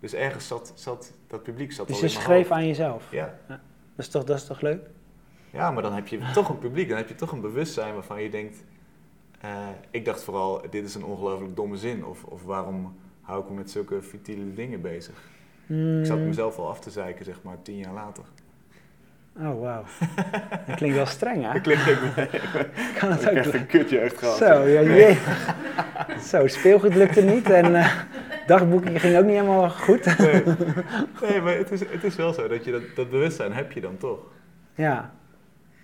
[0.00, 2.60] Dus ergens zat, zat dat publiek zat dus al je in mijn schreef hoofd.
[2.60, 3.10] aan jezelf.
[3.10, 3.38] Ja.
[3.48, 3.58] Dat
[3.96, 4.86] is toch, dat is toch leuk?
[5.50, 8.22] ja, maar dan heb je toch een publiek, dan heb je toch een bewustzijn waarvan
[8.22, 8.62] je denkt...
[9.40, 12.04] eh, ik dacht vooral, dit is een ongelooflijk domme zin.
[12.04, 15.14] Of, of waarom hou ik me met zulke futiele dingen bezig.
[15.66, 18.24] Mm, Ik zat mezelf al af te zeiken, zeg maar, tien jaar later.
[19.38, 19.84] Oh, wauw.
[20.66, 21.54] Dat klinkt wel streng, hè?
[21.54, 24.36] Ik klink ik Kan het ook echt een kutje echt gehad.
[24.36, 25.18] Zo, ja, jee.
[26.22, 27.86] Zo, speelgoed lukte niet en
[28.46, 30.18] dagboekje ging ook niet helemaal goed.
[30.18, 30.42] Nee,
[31.22, 33.80] nee maar het is, het is wel zo dat je dat, dat bewustzijn heb je
[33.80, 34.18] dan toch.
[34.74, 35.10] Ja.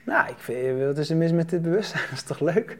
[0.04, 2.02] Nou, ik vind, wat is er mis met dit bewustzijn?
[2.10, 2.78] Dat is toch leuk?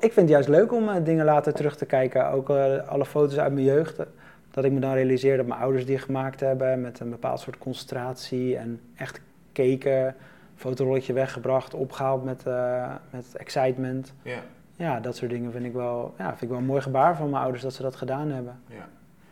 [0.00, 2.30] Ik vind het juist leuk om eh, dingen later terug te kijken.
[2.30, 3.98] Ook eh, alle foto's uit mijn jeugd.
[3.98, 4.06] eh,
[4.50, 7.58] Dat ik me dan realiseer dat mijn ouders die gemaakt hebben met een bepaald soort
[7.58, 9.20] concentratie en echt
[9.52, 10.16] keken.
[10.56, 12.44] Fotorolletje weggebracht, opgehaald met,
[13.10, 14.12] met excitement.
[14.22, 14.42] Ja,
[14.76, 17.30] Ja, dat soort dingen vind ik, wel, ja, vind ik wel een mooi gebaar van
[17.30, 18.60] mijn ouders dat ze dat gedaan hebben.
[18.68, 18.88] ja.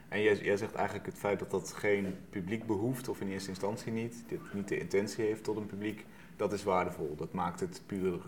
[0.09, 3.48] En jij, jij zegt eigenlijk het feit dat dat geen publiek behoeft, of in eerste
[3.48, 7.14] instantie niet, dit niet de intentie heeft tot een publiek, dat is waardevol.
[7.16, 8.18] Dat maakt het puur.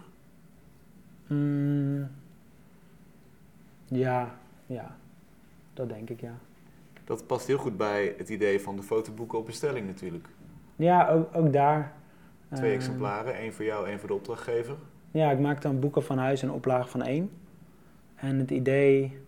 [1.26, 2.08] Mm,
[3.88, 4.96] ja, ja,
[5.74, 6.34] dat denk ik, ja.
[7.04, 10.28] Dat past heel goed bij het idee van de fotoboeken op bestelling natuurlijk.
[10.76, 11.92] Ja, ook, ook daar.
[12.52, 14.76] Twee eh, exemplaren, één voor jou, één voor de opdrachtgever.
[15.10, 17.30] Ja, ik maakte dan boeken van huis en oplage van één.
[18.14, 19.18] En het idee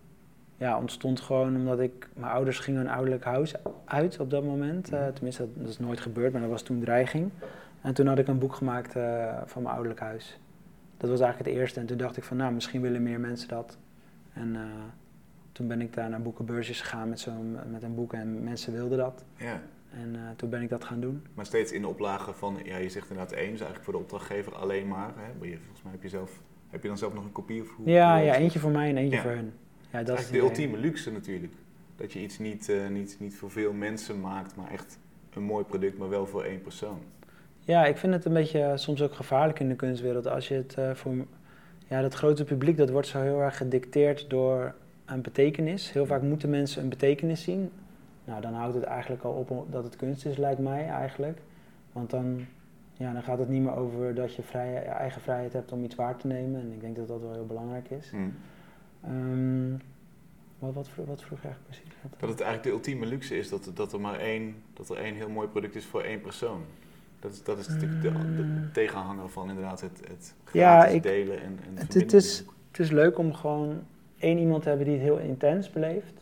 [0.57, 2.09] ja, ontstond gewoon omdat ik...
[2.13, 3.53] Mijn ouders gingen hun ouderlijk huis
[3.85, 4.93] uit op dat moment.
[4.93, 7.31] Eh, tenminste, dat, dat is nooit gebeurd, maar dat was toen dreiging.
[7.81, 10.39] En toen had ik een boek gemaakt eh, van mijn ouderlijk huis.
[10.97, 11.79] Dat was eigenlijk het eerste.
[11.79, 13.77] En toen dacht ik van, nou, misschien willen meer mensen dat.
[14.39, 14.61] En eh,
[15.51, 18.97] toen ben ik daar naar boekenbeursjes gegaan met, zo'n, met een boek en mensen wilden
[18.97, 19.23] dat.
[19.35, 19.61] Ja.
[19.91, 21.23] En eh, toen ben ik dat gaan doen.
[21.33, 23.99] Maar steeds in de oplage van, ja, je zegt inderdaad één, is eigenlijk voor de
[23.99, 25.11] opdrachtgever alleen maar.
[25.15, 25.33] Hè?
[25.39, 27.75] Maar je, volgens mij heb je, zelf, heb je dan zelf nog een kopie of
[27.75, 27.89] hoe?
[27.89, 29.21] Ja, ja, eentje voor mij en eentje Ja.
[29.21, 29.51] voor hun.
[29.91, 31.53] Ja, Dat dat is de ultieme luxe natuurlijk.
[31.95, 34.99] Dat je iets niet, eh, niet, niet voor veel mensen maakt, maar echt
[35.33, 36.99] een mooi product, maar wel voor één persoon.
[37.59, 40.27] Ja, ik vind het een beetje soms ook gevaarlijk in de kunstwereld.
[40.27, 41.25] Als je het eh, voor.
[41.87, 45.91] Ja, dat grote publiek dat wordt zo heel erg gedicteerd door een betekenis.
[45.91, 47.71] Heel vaak moeten mensen een betekenis zien.
[48.23, 51.39] Nou, dan houdt het eigenlijk al op dat het kunst is, lijkt mij eigenlijk.
[51.91, 52.45] Want dan,
[52.93, 55.83] ja, dan gaat het niet meer over dat je vrij, je eigen vrijheid hebt om
[55.83, 56.61] iets waar te nemen.
[56.61, 58.09] En ik denk dat dat wel heel belangrijk is.
[58.09, 58.17] Hm.
[59.03, 59.71] Ehm,
[60.59, 61.93] wat, wat, wat vroeg je eigenlijk precies?
[62.17, 65.15] Dat het eigenlijk de ultieme luxe is dat, dat er maar één, dat er één
[65.15, 66.61] heel mooi product is voor één persoon.
[67.27, 70.95] Dat is, dat is natuurlijk de, de, de tegenhanger van inderdaad het, het Ja, gratis
[70.95, 73.79] ik- delen en, en het is- Het is leuk om gewoon
[74.19, 76.13] één iemand te hebben die het heel intens beleeft.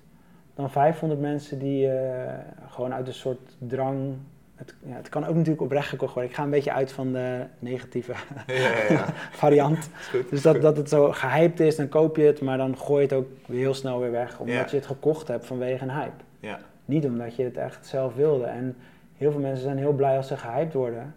[0.53, 2.33] Dan 500 mensen die eh,
[2.69, 4.13] gewoon uit een soort drang.
[4.55, 6.31] Het, ja, het kan ook natuurlijk oprecht gekocht worden.
[6.31, 8.13] Ik ga een beetje uit van de negatieve
[8.47, 9.05] Ja, ja,
[9.43, 9.89] variant.
[10.11, 13.01] Goed, Dus dat, dat het zo gehyped is, dan koop je het, maar dan gooi
[13.01, 14.39] je het ook heel snel weer weg.
[14.39, 16.23] Omdat je het gekocht hebt vanwege een hype.
[16.39, 18.45] Ja, Niet omdat je het echt zelf wilde.
[18.45, 18.75] En
[19.17, 21.13] heel veel mensen zijn heel blij als ze gehyped worden.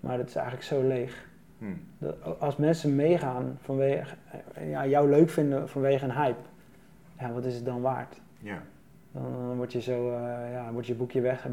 [0.00, 1.26] Maar het is eigenlijk zo leeg.
[1.58, 1.64] hm.
[1.98, 4.14] Dat- als mensen meegaan vanwege,
[4.54, 6.40] eh, ja, jou leuk vinden vanwege een hype,
[7.18, 8.20] ja, wat is het dan waard?
[8.38, 8.62] ja.
[9.12, 11.46] Dan, dan word je zo, eh, ja, wordt je boekje weg.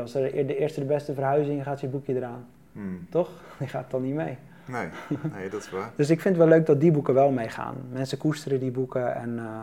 [0.00, 2.46] Als er de eerste de beste verhuizing gaat je boekje eraan.
[2.72, 2.80] Hm.
[3.10, 3.30] Toch?
[3.58, 4.36] Die gaat dan niet mee.
[4.68, 4.88] Nee,
[5.32, 5.90] nee, dat is waar.
[5.96, 7.74] Dus ik vind het wel leuk dat die boeken wel meegaan.
[7.92, 9.60] Mensen koesteren die boeken en eh,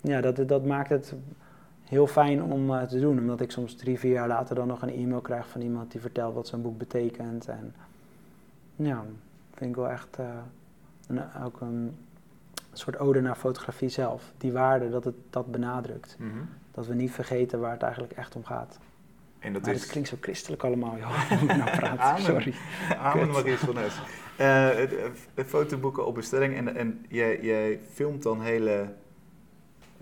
[0.00, 1.14] ja, dat, dat maakt het
[1.92, 3.18] heel fijn om eh, te doen.
[3.18, 6.00] Omdat ik soms drie, vier jaar later dan nog een e-mail krijg van iemand die
[6.00, 7.48] vertelt wat zo'n boek betekent.
[7.48, 7.74] En
[8.76, 9.04] ja,
[9.54, 10.26] vind ik wel echt eh,
[11.06, 11.96] een, ook een
[12.72, 14.32] soort ode naar fotografie zelf.
[14.38, 16.16] Die waarde, dat het dat benadrukt.
[16.18, 16.30] Mhm.
[16.70, 18.78] Dat we niet vergeten waar het eigenlijk echt om gaat.
[19.38, 19.80] En dat maar is...
[19.80, 21.30] het klinkt zo christelijk allemaal, joh.
[21.58, 22.22] Nou praat, Amen.
[22.22, 22.54] sorry.
[22.98, 23.32] Amen, Kut.
[23.32, 24.00] Maurice van Nes.
[24.36, 28.86] Eh, fotoboeken op bestelling en, en jij, jij filmt dan hele...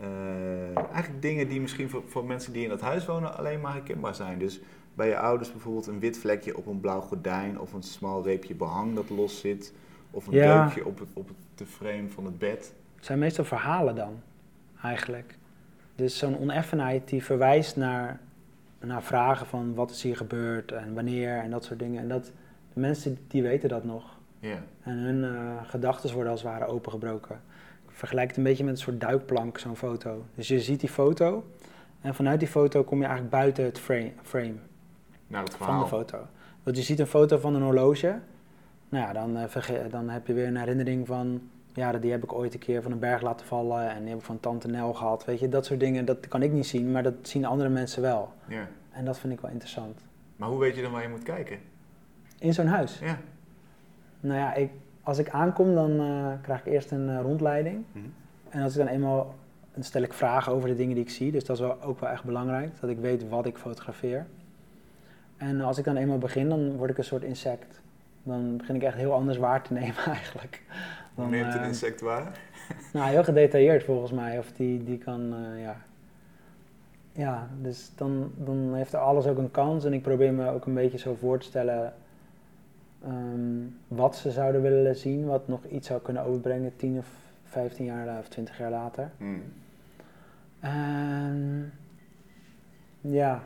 [0.01, 3.73] eh, eigenlijk dingen die misschien voor, voor mensen die in dat huis wonen alleen maar
[3.73, 4.39] herkenbaar zijn.
[4.39, 4.61] Dus
[4.95, 8.55] bij je ouders bijvoorbeeld een wit vlekje op een blauw gordijn of een smal reepje
[8.55, 9.73] behang dat los zit.
[10.11, 10.65] Of een Ja.
[10.65, 12.73] deukje op, het, op het, de frame van het bed.
[12.97, 14.21] Het zijn meestal verhalen dan,
[14.83, 15.39] eigenlijk.
[15.95, 18.21] Dus zo'n oneffenheid die verwijst naar,
[18.81, 22.03] naar vragen van wat is hier gebeurd en wanneer en dat soort dingen.
[22.03, 22.25] En dat,
[22.73, 24.19] de mensen die weten dat nog.
[24.39, 27.41] Ja, En hun eh gedachten worden als het ware opengebroken.
[28.01, 30.25] Vergelijk het een beetje met een soort duikplank, zo'n foto.
[30.35, 31.45] Dus je ziet die foto
[32.01, 34.55] en vanuit die foto kom je eigenlijk buiten het frame, frame
[35.27, 36.27] naar het van de foto.
[36.63, 38.19] Want je ziet een foto van een horloge.
[38.89, 41.41] Nou ja, dan, eh, dan heb je weer een herinnering van...
[41.73, 43.91] Ja, die heb ik ooit een keer van een berg laten vallen...
[43.91, 45.25] en die heb ik van tante Nel gehad.
[45.25, 46.91] Weet je, dat soort dingen, dat kan ik niet zien...
[46.91, 48.33] maar dat zien andere mensen wel.
[48.49, 48.69] Ja.
[48.91, 50.01] En dat vind ik wel interessant.
[50.37, 51.59] Maar hoe weet je dan waar je moet kijken?
[52.39, 52.99] In zo'n huis.
[52.99, 53.19] Ja.
[54.21, 54.71] Nou ja, ik,
[55.11, 57.85] als ik aankom, dan eh, krijg ik eerst een eh, rondleiding.
[57.93, 58.05] Mhm.
[58.49, 59.35] En als ik dan eenmaal...
[59.75, 61.33] dan stel ik vragen over de dingen die ik zie.
[61.33, 62.81] Dus dat is wel, ook wel echt belangrijk.
[62.81, 64.27] Dat ik weet wat ik fotografeer.
[65.37, 67.81] En als ik dan eenmaal begin, dan word ik een soort insect.
[68.23, 70.63] Dan begin ik echt heel anders waar te nemen eigenlijk.
[71.15, 72.39] Hoe neemt een eh, insect waar?
[72.93, 74.39] Nou, heel gedetailleerd volgens mij.
[74.39, 75.77] Of die, die kan, ja...
[77.13, 79.85] ja, dus dan, dan heeft alles ook een kans.
[79.85, 81.93] En ik probeer me ook een beetje zo voor te stellen
[83.05, 87.07] ehm, wat ze zouden willen zien, wat nog iets zou kunnen overbrengen, 10 of
[87.45, 89.11] 15 jaar of 20 jaar later.
[90.61, 91.63] Ehm,
[93.01, 93.43] ja,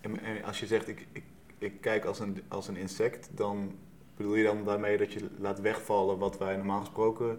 [0.00, 1.24] En, en als je zegt, ik, ik,
[1.58, 3.72] ik kijk als een, als een insect, dan
[4.16, 7.38] bedoel je dan daarmee dat je laat wegvallen wat wij normaal gesproken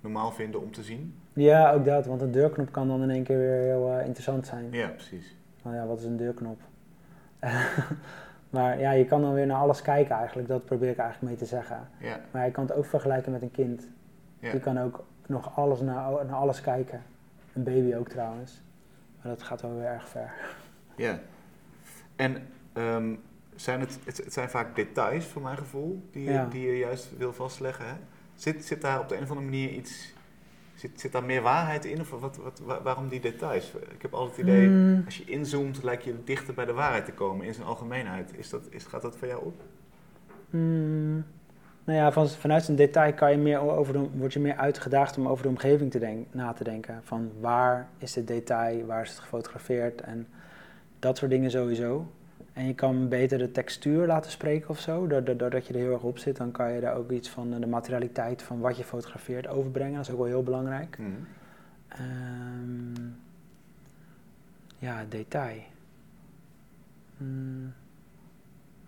[0.00, 1.14] normaal vinden om te zien?
[1.32, 4.46] ja, ook dat, want een deurknop kan dan in één keer weer heel eh, interessant
[4.46, 4.72] zijn.
[4.72, 5.36] Ja, precies.
[5.62, 6.60] Nou ja, wat is een deurknop?
[8.56, 11.40] maar ja, je kan dan weer naar alles kijken eigenlijk, dat probeer ik eigenlijk mee
[11.40, 11.88] te zeggen.
[11.98, 13.88] Ja, Maar je kan het ook vergelijken met een kind.
[14.38, 14.52] ja.
[14.52, 17.02] Je kan ook nog alles naar, naar alles kijken.
[17.52, 18.62] Een baby ook trouwens.
[19.22, 20.32] Maar dat gaat wel weer erg ver.
[20.96, 21.18] ja.
[22.16, 23.14] En ehm,
[23.54, 26.46] zijn het, het, zijn vaak details, voor mijn gevoel, die Ja.
[26.50, 27.86] die je juist wil vastleggen.
[27.86, 27.94] Hè?
[28.34, 30.14] Zit, zit daar op de een of andere manier iets,
[30.76, 32.00] zit, zit daar meer waarheid in?
[32.00, 33.72] Of wat, wat, wa- waarom die details?
[33.94, 37.04] Ik heb altijd het idee, Mm, als je inzoomt, lijkt je dichter bij de waarheid
[37.04, 38.32] te komen in zijn algemeenheid.
[38.36, 39.54] Is dat, is, gaat dat voor jou op?
[40.50, 41.24] mm,
[41.84, 45.18] nou ja, van, vanuit zijn detail kan je meer over de, word je meer uitgedaagd
[45.18, 47.00] om over de omgeving te denk, na te denken.
[47.04, 50.26] Van waar is het detail, waar is het gefotografeerd en
[50.98, 52.06] dat soort dingen sowieso.
[52.56, 55.06] En je kan beter de textuur laten spreken of zo.
[55.06, 57.60] Doordat je er heel erg op zit, dan kan je daar ook iets van eh,
[57.60, 59.96] de materialiteit van wat je fotografeert overbrengen.
[59.96, 60.98] Dat is ook wel heel belangrijk.
[60.98, 61.10] Mhm.
[61.88, 63.08] Ehm,
[64.78, 65.60] ja, detail.
[67.16, 67.72] Hmm.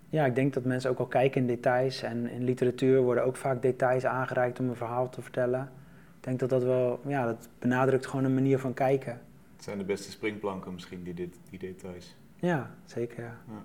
[0.09, 2.01] Ja, ik denk dat mensen ook wel kijken in details.
[2.01, 5.71] En in literatuur worden ook vaak details aangereikt om een verhaal te vertellen.
[6.17, 9.21] Ik denk dat dat wel, ja, dat benadrukt gewoon een manier van kijken.
[9.55, 12.15] Het zijn de beste springplanken misschien, die, dit, die details.
[12.39, 13.23] Ja, zeker.
[13.23, 13.63] Ja.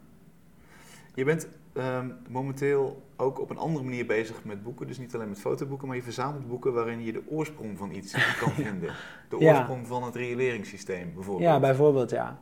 [1.14, 4.86] Je bent ehm, momenteel ook op een andere manier bezig met boeken.
[4.86, 8.12] Dus niet alleen met fotoboeken, maar je verzamelt boeken waarin je de oorsprong van iets
[8.40, 8.90] kan vinden.
[9.28, 9.56] De Ja.
[9.56, 11.48] oorsprong van het rioleringssysteem bijvoorbeeld.
[11.50, 12.38] Ja, bijvoorbeeld, ja.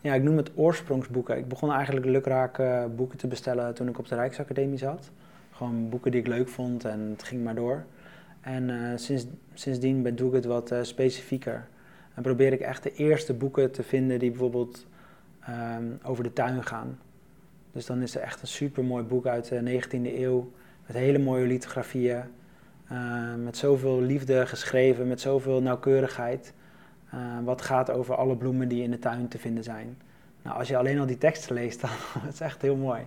[0.00, 1.36] Ja, ik noem het oorsprongsboeken.
[1.38, 5.10] Ik begon eigenlijk lukraak eh, boeken te bestellen toen ik op de Rijksacademie zat.
[5.52, 7.84] Gewoon boeken die ik leuk vond en het ging maar door.
[8.40, 11.68] En eh, sinds, sindsdien ben- doe ik het wat eh, specifieker.
[12.14, 14.86] En probeer ik echt de eerste boeken te vinden die bijvoorbeeld
[15.46, 16.98] ehm, over de tuin gaan.
[17.72, 20.52] Dus dan is er echt een supermooi boek uit de 19e eeuw.
[20.86, 22.22] Met hele mooie lithografieën.
[22.88, 26.52] eh, met zoveel liefde geschreven, met zoveel nauwkeurigheid.
[27.10, 29.96] eh, wat gaat over alle bloemen die in de tuin te vinden zijn.
[30.42, 31.90] Nou, als je alleen al die teksten leest, dan
[32.28, 33.02] is echt heel mooi.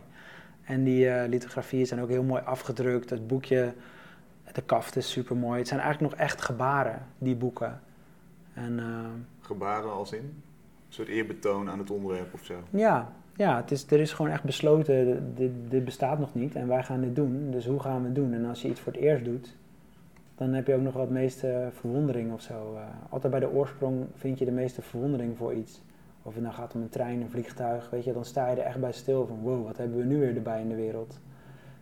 [0.64, 3.10] En die eh, lithografieën zijn ook heel mooi afgedrukt.
[3.10, 3.74] Het boekje,
[4.54, 5.60] de kaft is super mooi.
[5.60, 7.80] Het zijn eigenlijk nog echt gebaren, die boeken.
[8.54, 8.80] En
[9.42, 10.44] Gebaren als in?
[10.98, 12.54] Een soort eerbetoon aan het onderwerp of zo.
[12.70, 16.68] ja, ja het is, er is gewoon echt besloten, dit, dit bestaat nog niet en
[16.68, 17.52] wij gaan dit doen.
[17.52, 18.34] Dus hoe gaan we het doen?
[18.34, 19.56] En als je iets voor het eerst doet,
[20.36, 22.76] dan heb je ook nog wat meeste verwondering of zo.
[22.76, 25.82] Eh, altijd bij de oorsprong vind je de meeste verwondering voor iets.
[26.22, 28.66] Of het nou gaat om een trein, een vliegtuig, weet je, dan sta je er
[28.66, 31.20] echt bij stil van wow, wat hebben we nu weer erbij in de wereld?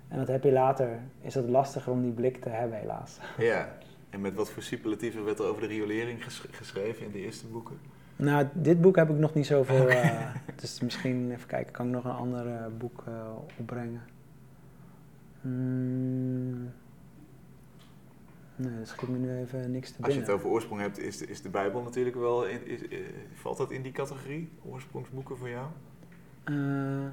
[0.08, 3.20] En dat heb je later, is het lastiger om die blik te hebben helaas.
[3.38, 3.76] Ja.
[4.10, 7.48] En met wat voor superlatieven werd er over de riolering ges- geschreven in de eerste
[7.48, 7.78] boeken?
[8.24, 9.90] Nou, dit boek heb ik nog niet zoveel.
[9.90, 13.14] eh, dus misschien, even kijken, kan ik nog een ander eh, boek eh,
[13.60, 14.02] opbrengen?
[15.42, 16.72] Hmm.
[18.56, 20.26] Nee, dat schiet me nu even niks te Als je binnen.
[20.26, 22.46] het over oorsprong hebt, is de, is de Bijbel natuurlijk wel...
[22.48, 22.82] In, is,
[23.34, 24.50] valt dat in die categorie?
[24.66, 25.68] Oorsprongsboeken voor jou?
[26.44, 27.08] Eh,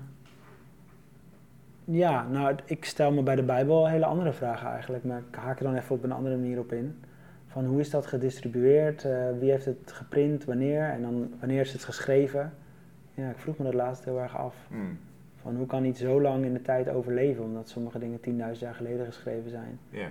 [1.85, 5.59] ja, nou, ik stel me bij de Bijbel hele andere vragen eigenlijk, maar ik haak
[5.59, 7.01] er dan even op een andere manier op in.
[7.50, 9.04] Van hoe is dat gedistribueerd?
[9.04, 10.44] Eh, wie heeft het geprint?
[10.44, 10.82] Wanneer?
[10.82, 12.52] En dan wanneer is het geschreven?
[13.14, 14.56] Ja, ik vroeg me dat laatst heel erg af.
[14.68, 14.98] Hmm.
[15.40, 18.20] Van hoe kan iets zo lang in de tijd overleven, omdat sommige dingen
[18.54, 19.78] 10.000 jaar geleden geschreven zijn.
[19.90, 20.08] Ja.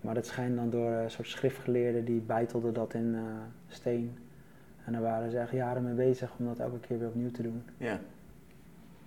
[0.00, 3.22] Maar dat schijnt dan door een soort schriftgeleerden die bijtelden dat in eh,
[3.68, 4.18] steen.
[4.84, 7.42] En daar waren ze echt jaren mee bezig om dat elke keer weer opnieuw te
[7.42, 7.62] doen.
[7.76, 8.00] ja.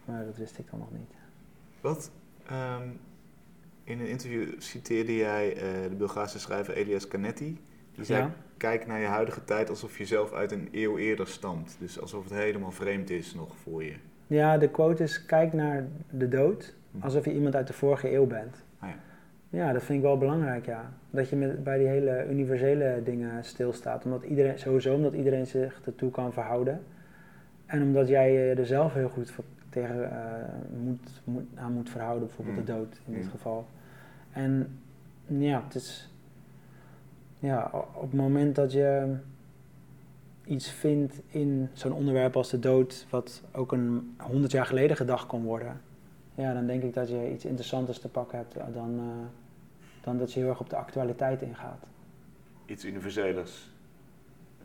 [0.05, 1.13] Maar dat wist ik dan nog niet.
[1.81, 2.11] Wat,
[2.45, 2.89] ehm,
[3.83, 7.59] in een interview citeerde jij eh, de Bulgaarse schrijver Elias Canetti.
[8.01, 8.31] Zei, Ja.
[8.57, 11.75] kijk naar je huidige tijd alsof je zelf uit een eeuw eerder stamt.
[11.79, 13.93] Dus alsof het helemaal vreemd is nog voor je.
[14.27, 18.25] Ja, de quote is: kijk naar de dood alsof je iemand uit de vorige eeuw
[18.25, 18.63] bent.
[18.79, 18.95] Ah ja.
[19.49, 20.91] Ja, dat vind ik wel belangrijk, ja.
[21.09, 24.05] Dat je met, bij die hele universele dingen stilstaat.
[24.05, 26.83] Omdat iedereen, sowieso omdat iedereen zich ertoe kan verhouden.
[27.65, 29.33] En omdat jij je er zelf heel goed
[29.69, 30.17] tegen eh,
[30.83, 32.77] moet, moet, aan moet verhouden, bijvoorbeeld de Mm.
[32.79, 33.29] dood in dit Mm.
[33.29, 33.67] geval.
[34.31, 34.79] En
[35.27, 36.11] ja, het is.
[37.39, 39.15] Ja, op het moment dat je
[40.45, 45.27] iets vindt in zo'n onderwerp als de dood, wat ook een honderd jaar geleden gedacht
[45.27, 45.81] kon worden,
[46.35, 49.05] ja, dan denk ik dat je iets interessanters te pakken hebt dan, eh,
[50.01, 51.87] dan dat je heel erg op de actualiteit ingaat.
[52.65, 53.71] Iets universelers.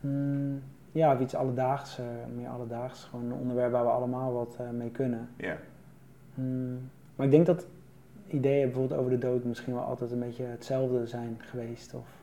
[0.00, 2.04] Hmm, ja, of iets alledaags, eh,
[2.34, 3.04] meer alledaags.
[3.04, 5.28] Gewoon een onderwerp waar we allemaal wat eh, mee kunnen.
[5.36, 5.56] Ja.
[6.34, 7.66] Hmm, Maar ik denk dat
[8.28, 11.94] ideeën bijvoorbeeld over de dood misschien wel altijd een beetje hetzelfde zijn geweest.
[11.94, 12.21] Of,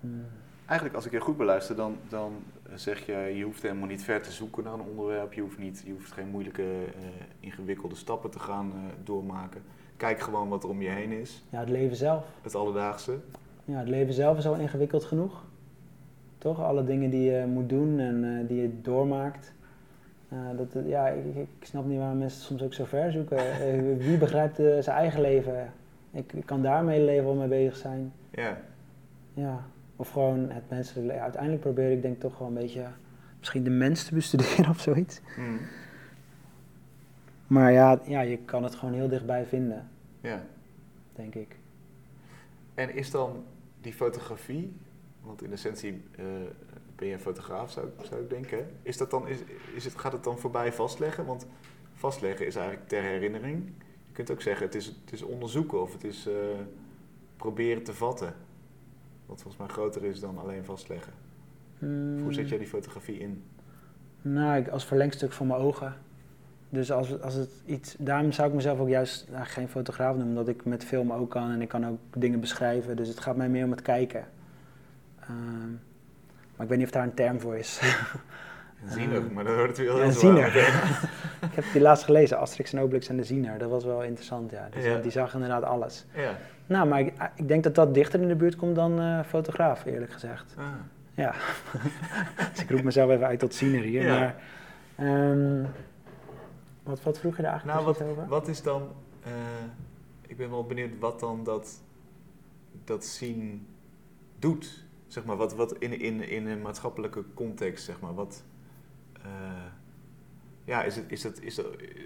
[0.00, 0.24] hmm.
[0.66, 2.32] Eigenlijk, als ik je goed beluister, dan, dan
[2.74, 5.32] zeg je, je hoeft helemaal niet ver te zoeken naar een onderwerp.
[5.32, 7.08] Je hoeft, niet, je hoeft geen moeilijke, eh,
[7.40, 9.62] ingewikkelde stappen te gaan eh, doormaken.
[9.96, 11.44] Kijk gewoon wat er om je heen is.
[11.50, 12.24] Ja, het leven zelf.
[12.42, 13.18] Het alledaagse.
[13.64, 15.44] Ja, het leven zelf is al ingewikkeld genoeg.
[16.38, 16.62] Toch?
[16.62, 19.52] Alle dingen die je moet doen en eh, die je doormaakt.
[20.56, 23.38] Dat, ja, ik, ik- snap niet waarom mensen soms ook zo ver zoeken.
[23.98, 25.72] Wie begrijpt zijn eigen leven?
[26.10, 28.12] Ik, ik kan daar mijn hele leven wel mee bezig zijn.
[28.30, 28.60] Ja.
[29.34, 29.64] Ja.
[29.96, 31.22] Of gewoon het menselijk leven.
[31.22, 32.86] Uiteindelijk probeer ik denk ik toch wel een beetje
[33.38, 35.20] misschien de mens te bestuderen of zoiets.
[35.38, 35.58] Mm.
[37.46, 39.88] Maar ja, ja, je kan het gewoon heel dichtbij vinden,
[40.20, 40.42] ja.
[41.14, 41.56] denk ik.
[42.74, 43.44] En is dan
[43.80, 44.76] die fotografie,
[45.22, 46.24] want in essentie eh,
[46.96, 48.66] ben je een fotograaf, zou, ik- zou ik denken.
[48.82, 49.38] Is dat dan, is,
[49.74, 51.24] is het, gaat het dan voorbij vastleggen?
[51.26, 51.46] Want
[51.94, 53.72] vastleggen is eigenlijk ter herinnering.
[54.18, 56.34] Je kunt ook zeggen, het is, het is onderzoeken of het is eh,
[57.36, 58.34] proberen te vatten.
[59.26, 61.12] Wat volgens mij groter is dan alleen vastleggen.
[62.22, 63.42] Hoe zet jij die fotografie in?
[64.22, 65.94] Nou, ik, als verlengstuk van mijn ogen.
[66.68, 70.28] Dus als, als het iets, daarom zou ik mezelf ook juist nou, geen fotograaf noemen,
[70.28, 72.96] omdat ik met film ook kan en ik kan ook dingen beschrijven.
[72.96, 74.26] Dus het gaat mij meer om het kijken.
[75.20, 75.70] Ehm,
[76.56, 77.80] maar ik weet niet of daar een term voor is.
[78.86, 80.56] Ziener, maar wordt het weer heel ja, ziener.
[81.50, 83.58] ik heb die laatst gelezen, Asterix en Obelix en de Ziener.
[83.58, 84.68] Dat was wel interessant, ja.
[84.70, 84.98] Die, Ja.
[84.98, 86.06] die zag inderdaad alles.
[86.14, 86.36] Ja.
[86.66, 89.84] Nou, maar ik, ik denk dat dat dichter in de buurt komt dan eh, fotograaf,
[89.84, 90.54] eerlijk gezegd.
[90.58, 90.64] Ah.
[91.14, 91.34] Ja,
[92.52, 94.02] dus ik roep mezelf even uit tot ziener hier.
[94.02, 94.18] Ja.
[94.18, 94.36] Maar,
[95.08, 95.64] ehm,
[96.82, 98.28] wat, wat vroeg je daar eigenlijk Nou, precies over?
[98.28, 98.88] Wat is dan,
[99.24, 99.30] eh,
[100.26, 101.82] ik ben wel benieuwd wat dan dat,
[102.84, 103.66] dat zien
[104.38, 104.84] doet.
[105.06, 108.42] Zeg maar, wat, wat in, in, in een maatschappelijke context, zeg maar, wat,
[110.64, 111.60] ja, is het, is het, is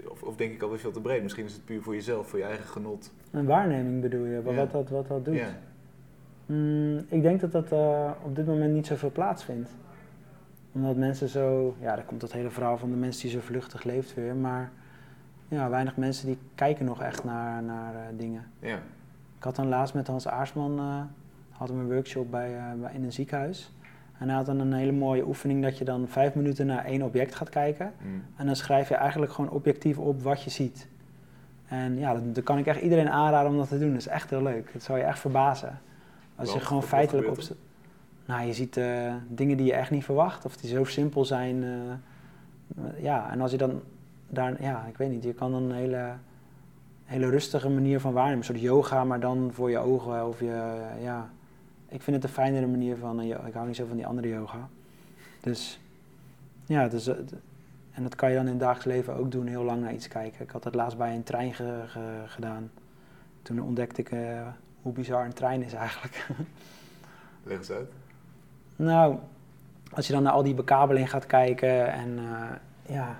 [0.08, 1.22] of, of denk ik alweer veel te breed?
[1.22, 3.12] Misschien is het puur voor jezelf, voor je eigen genot.
[3.30, 4.64] Een waarneming bedoel je, wat, Ja.
[4.66, 5.34] dat, wat dat doet?
[5.34, 5.58] Ja,
[6.46, 9.70] Mm, ik denk dat dat eh, op dit moment niet zoveel plaatsvindt.
[10.72, 13.84] Omdat mensen zo, ja, daar komt dat hele verhaal van de mensen die zo vluchtig
[13.84, 14.34] leeft weer.
[14.34, 14.70] Maar
[15.48, 18.44] ja, weinig mensen die kijken nog echt naar, naar eh, dingen.
[18.58, 18.74] ja,
[19.38, 21.00] Ik had dan laatst met Hans Aarsman eh
[21.50, 23.72] hadden we een workshop bij, eh, bij- in een ziekenhuis.
[24.22, 27.02] En hij had dan een hele mooie oefening dat je dan vijf minuten naar één
[27.02, 27.92] object gaat kijken.
[28.02, 28.22] Mm.
[28.36, 30.88] En dan schrijf je eigenlijk gewoon objectief op wat je ziet.
[31.66, 33.90] En ja, dat, dat kan ik echt iedereen aanraden om dat te doen.
[33.90, 34.72] Dat is echt heel leuk.
[34.72, 35.80] Dat zou je echt verbazen.
[36.36, 37.38] Als je gewoon feitelijk op...
[38.26, 40.44] Nou, je ziet eh, dingen die je echt niet verwacht.
[40.44, 41.64] Of die zo simpel zijn.
[41.64, 43.80] eh, ja, en als je dan
[44.28, 44.62] daar...
[44.62, 45.22] Ja, ik weet niet.
[45.22, 46.12] Je kan dan een hele,
[47.04, 48.38] hele rustige manier van waarnemen.
[48.38, 50.28] Een soort yoga, maar dan voor je ogen.
[50.28, 50.80] Of je...
[51.00, 51.30] ja,
[51.92, 53.20] ik vind het een fijnere manier van...
[53.20, 54.68] eh, ik hou niet zo van die andere yoga.
[55.40, 55.80] Dus...
[56.66, 57.06] Ja, dus...
[57.92, 60.08] en dat kan je dan in het dagelijks leven ook doen, heel lang naar iets
[60.08, 60.42] kijken.
[60.44, 62.70] Ik had dat laatst bij een trein ge- ge- gedaan.
[63.42, 64.46] Toen ontdekte ik eh,
[64.82, 66.26] hoe bizar een trein is eigenlijk.
[67.44, 67.90] Leg eens uit.
[68.76, 69.16] nou,
[69.90, 72.18] als je dan naar al die bekabeling gaat kijken en
[72.86, 73.16] ja,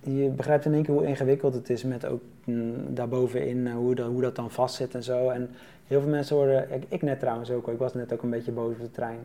[0.00, 4.06] je begrijpt in één keer hoe ingewikkeld het is met ook mm, daarbovenin hoe, dat,
[4.06, 5.28] hoe dat dan vastzit en zo.
[5.30, 5.50] En
[5.86, 8.52] heel veel mensen worden, ik, ik net trouwens ook, ik was net ook een beetje
[8.52, 9.18] boos op de trein.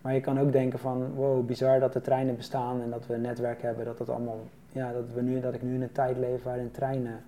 [0.00, 3.14] Maar je kan ook denken van, wow, bizar dat de treinen bestaan en dat we
[3.14, 4.40] een netwerk hebben, dat dat allemaal,
[4.72, 7.22] ja, dat, we nu, dat ik nu in een tijd leef waarin treinen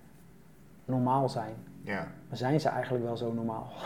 [0.85, 1.53] normaal zijn.
[1.83, 2.07] Ja.
[2.27, 3.71] Maar zijn ze eigenlijk wel zo normaal?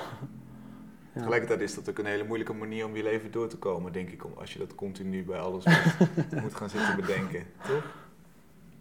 [1.14, 1.20] Ja.
[1.20, 4.10] Tegelijkertijd is dat ook een hele moeilijke manier om je leven door te komen, denk
[4.10, 4.26] ik.
[4.26, 7.44] om- Als je dat continu bij alles moet, moet gaan zitten bedenken.
[7.68, 7.96] Toch?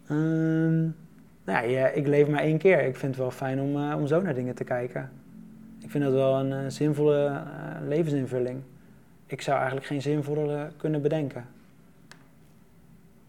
[0.07, 0.81] Ehm,
[1.43, 2.79] nou ja, ik leef maar één keer.
[2.83, 5.11] Ik vind het wel fijn om, eh, om zo naar dingen te kijken.
[5.79, 8.61] Ik vind dat wel een eh, zinvolle eh, levensinvulling.
[9.25, 11.47] Ik zou eigenlijk geen zinvolle kunnen bedenken.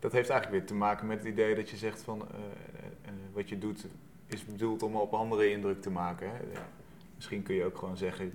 [0.01, 2.39] Dat heeft eigenlijk weer te maken met het idee dat je zegt van eh,
[3.05, 3.87] eh, wat je doet
[4.27, 6.31] is bedoeld om op anderen indruk te maken.
[6.31, 6.37] Hè?
[6.37, 6.67] Ja.
[7.15, 8.33] Misschien kun je ook gewoon zeggen,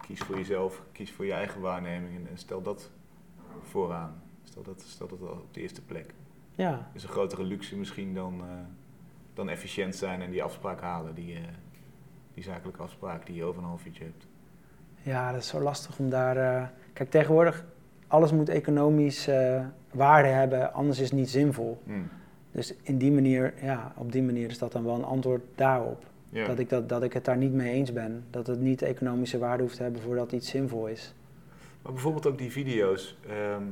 [0.00, 2.90] kies voor jezelf, kies voor je eigen waarneming en, stel dat
[3.62, 4.22] vooraan.
[4.44, 6.14] Stel dat, stel dat op de eerste plek.
[6.54, 8.46] Ja, is een grotere luxe misschien dan, eh,
[9.34, 11.42] dan efficiënt zijn en die afspraak halen, die, eh,
[12.38, 14.26] die zakelijke afspraak die je over een half uurtje hebt.
[15.02, 16.36] ja, dat is zo lastig om daar...
[16.36, 17.64] eh, Kijk, tegenwoordig,
[18.06, 21.80] alles moet economisch eh, waarde hebben, anders is het niet zinvol.
[21.84, 22.08] Hmm.
[22.52, 26.04] Dus in die manier, ja, op die manier is dat dan wel een antwoord daarop.
[26.30, 28.24] Dat, ik dat, dat ik het daar niet mee eens ben.
[28.30, 31.14] Dat het niet economische waarde hoeft te hebben voordat iets zinvol is.
[31.82, 33.62] Maar bijvoorbeeld ook die video's, ehm,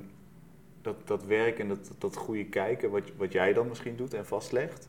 [0.82, 4.26] dat, dat werk en dat, dat goede kijken, wat, wat jij dan misschien doet en
[4.26, 4.88] vastlegt.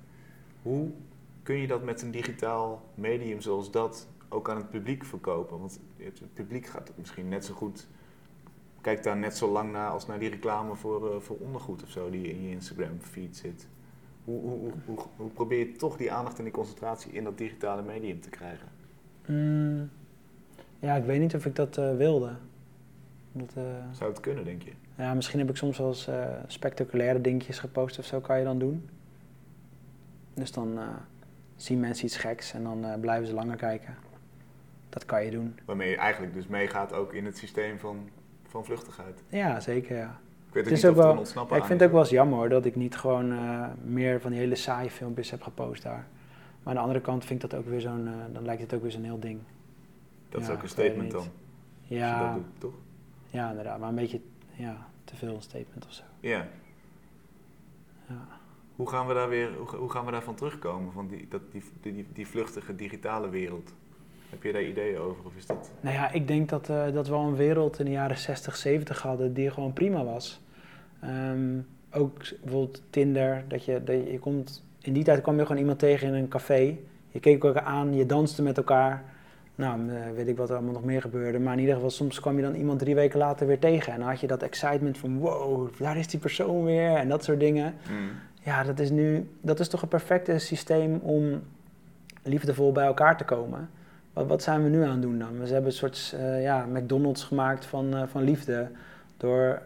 [0.62, 0.90] Hoe
[1.48, 5.60] kun je dat met een digitaal medium zoals dat ook aan het publiek verkopen?
[5.60, 7.88] Want het publiek gaat het misschien net zo goed
[8.82, 11.90] kijk daar net zo lang naar als naar die reclame voor, uh, voor ondergoed of
[11.90, 13.68] zo die in je Instagram feed zit.
[14.24, 17.82] Hoe, hoe, hoe, hoe, probeer je toch die aandacht en die concentratie in dat digitale
[17.82, 18.68] medium te krijgen?
[19.26, 19.90] Mm,
[20.80, 22.36] ja, ik weet niet of ik dat uh, wilde.
[23.32, 24.72] Dat, uh, Zou het kunnen, denk je?
[24.98, 26.10] Ja, misschien heb ik soms wel eens
[26.48, 28.90] spectaculaire dingetjes gepost of zo, kan je dan doen.
[30.34, 30.80] Dus dan
[31.58, 33.96] zien mensen iets geks en dan blijven ze langer kijken.
[34.90, 35.60] Dat kan je doen.
[35.66, 38.10] Waarmee je eigenlijk dus meegaat ook in het systeem van,
[38.48, 39.24] van vluchtigheid.
[39.30, 40.20] Ja, zeker ja.
[40.48, 42.38] Ik weet het niet of wel, ontsnappen ja, Ik vind het ook wel eens jammer
[42.38, 46.08] hoor, dat ik niet gewoon uh, meer van die hele saaie filmpjes heb gepost daar.
[46.64, 48.74] Maar aan de andere kant vind ik dat ook weer zo'n, uh, dan lijkt het
[48.74, 49.40] ook weer zo'n heel ding.
[50.30, 51.28] Dat ja, is ook een statement dan?
[51.84, 52.26] Ja.
[52.26, 52.74] dat doet, toch?
[53.30, 53.80] Ja, inderdaad.
[53.80, 54.22] Maar een beetje
[54.54, 56.04] ja, te veel een statement of zo.
[56.20, 56.48] Ja.
[58.08, 58.28] ja.
[58.78, 62.08] Hoe gaan we daar weer, hoe, gaan we daarvan terugkomen, van die, dat, die, die,
[62.14, 63.74] die vluchtige digitale wereld?
[64.30, 65.72] Heb je daar ideeën over of is dat...
[65.82, 68.56] Nou ja, ik denk dat, uh, dat we al een wereld in de jaren 60,
[68.56, 70.42] 70 hadden die gewoon prima was.
[71.04, 74.64] Um, ook bijvoorbeeld Tinder, dat je, dat je, je komt...
[74.82, 76.78] In die tijd kwam je gewoon iemand tegen in een café.
[77.08, 79.04] Je keek elkaar aan, je danste met elkaar.
[79.56, 81.40] Nou, eh, weet ik wat er allemaal nog meer gebeurde.
[81.40, 83.94] Maar in ieder geval, soms kwam je dan iemand drie weken later weer tegen.
[83.94, 86.96] En dan had je dat excitement van, wow, daar is die persoon weer.
[86.96, 87.76] En dat soort dingen.
[87.90, 88.10] Mm.
[88.48, 91.42] Ja, dat is nu, dat is toch een perfecte systeem om
[92.24, 93.70] liefdevol bij elkaar te komen
[94.18, 95.40] wat, wat, zijn we nu aan het doen dan?
[95.40, 98.72] We hebben een soort uh, ja, McDonald's gemaakt van, uh, van liefde
[99.18, 99.62] door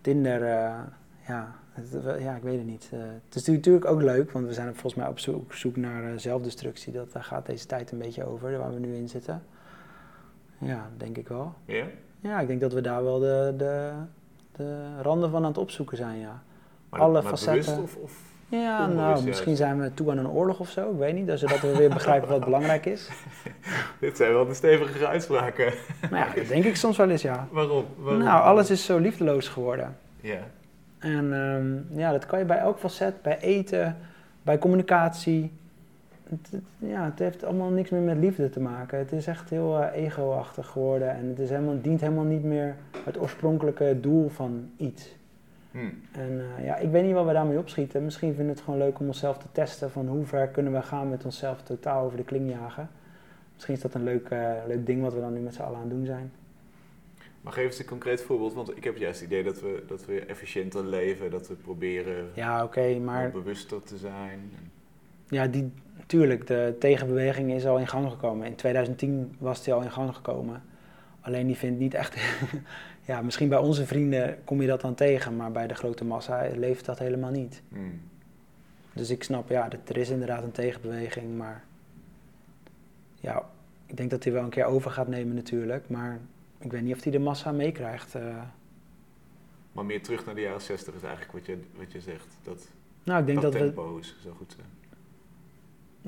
[0.00, 0.40] Tinder.
[0.40, 0.80] Uh,
[1.26, 2.90] ja, het, ja, ik weet het niet.
[3.24, 6.92] het is natuurlijk ook leuk, want we zijn volgens mij op zoek, zoek naar zelfdestructie.
[6.92, 9.42] Dat, daar gaat deze tijd een beetje over, waar we nu in zitten.
[10.58, 11.54] Ja, denk ik wel.
[11.64, 11.84] Ja?
[12.20, 13.92] Ja, ik denk dat we daar wel de, de,
[14.52, 16.42] de randen van aan het opzoeken zijn, ja.
[16.92, 17.82] Maar, Alle maar facetten.
[17.82, 18.12] Of, of
[18.48, 20.90] ja, nou, misschien zijn we toe aan een oorlog of zo.
[20.90, 23.08] Ik weet niet, zodat we weer begrijpen wat belangrijk is.
[24.00, 25.72] Dit zijn wel de stevige uitspraken.
[26.10, 27.48] Maar ja, dat denk ik soms wel eens, ja.
[27.50, 27.84] Waarom?
[27.96, 28.22] Waarom?
[28.22, 29.96] Nou, alles is zo liefdeloos geworden.
[30.20, 30.38] Ja.
[30.98, 33.96] En um, ja, dat kan je bij elk facet, bij eten,
[34.42, 35.52] bij communicatie.
[36.28, 38.98] Het, ja, het heeft allemaal niks meer met liefde te maken.
[38.98, 42.76] Het is echt heel uh, ego-achtig geworden en het is helemaal, dient helemaal niet meer
[43.04, 45.14] het oorspronkelijke doel van iets.
[45.72, 46.00] Hmm.
[46.12, 48.04] En uh, ja, ik weet niet wat we daarmee opschieten.
[48.04, 50.82] Misschien vinden we het gewoon leuk om onszelf te testen van hoe ver kunnen we
[50.82, 52.90] gaan met onszelf totaal over de kling jagen.
[53.54, 55.76] Misschien is dat een leuk, uh, leuk ding wat we dan nu met z'n allen
[55.76, 56.32] aan het doen zijn.
[57.40, 60.06] Maar geef eens een concreet voorbeeld, want ik heb juist het idee dat we, dat
[60.06, 64.52] we efficiënter leven, dat we proberen ja, okay, maar, bewuster te zijn.
[65.28, 65.72] Ja, die,
[66.06, 68.46] tuurlijk, de tegenbeweging is al in gang gekomen.
[68.46, 70.62] In 2010 was die al in gang gekomen.
[71.20, 72.16] Alleen die vindt niet echt
[73.04, 76.48] ja, misschien bij onze vrienden kom je dat dan tegen, maar bij de grote massa
[76.54, 77.62] leeft dat helemaal niet.
[77.68, 78.00] Hmm.
[78.92, 81.64] Dus ik snap, ja, dat er is inderdaad een tegenbeweging, maar
[83.20, 83.48] ja,
[83.86, 86.20] ik denk dat hij wel een keer over gaat nemen natuurlijk, maar
[86.58, 88.14] ik weet niet of hij de massa meekrijgt.
[88.14, 88.42] Uh.
[89.72, 92.36] Maar meer terug naar de jaren 60 is eigenlijk wat je, wat je zegt.
[92.42, 92.68] Dat,
[93.02, 94.66] nou, ik denk dat, dat tempo is, zo goed zijn.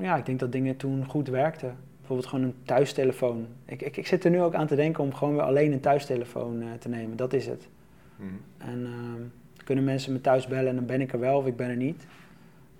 [0.07, 1.77] Ja, ik denk dat dingen toen goed werkten
[2.07, 3.47] bijvoorbeeld gewoon een thuistelefoon.
[3.65, 5.79] Ik, ik, ik zit er nu ook aan te denken om gewoon weer alleen een
[5.79, 7.17] thuistelefoon uh, te nemen.
[7.17, 7.67] Dat is het.
[8.15, 8.29] Mhm.
[8.57, 11.55] En uh, kunnen mensen me thuis bellen en dan ben ik er wel of ik
[11.55, 12.05] ben er niet.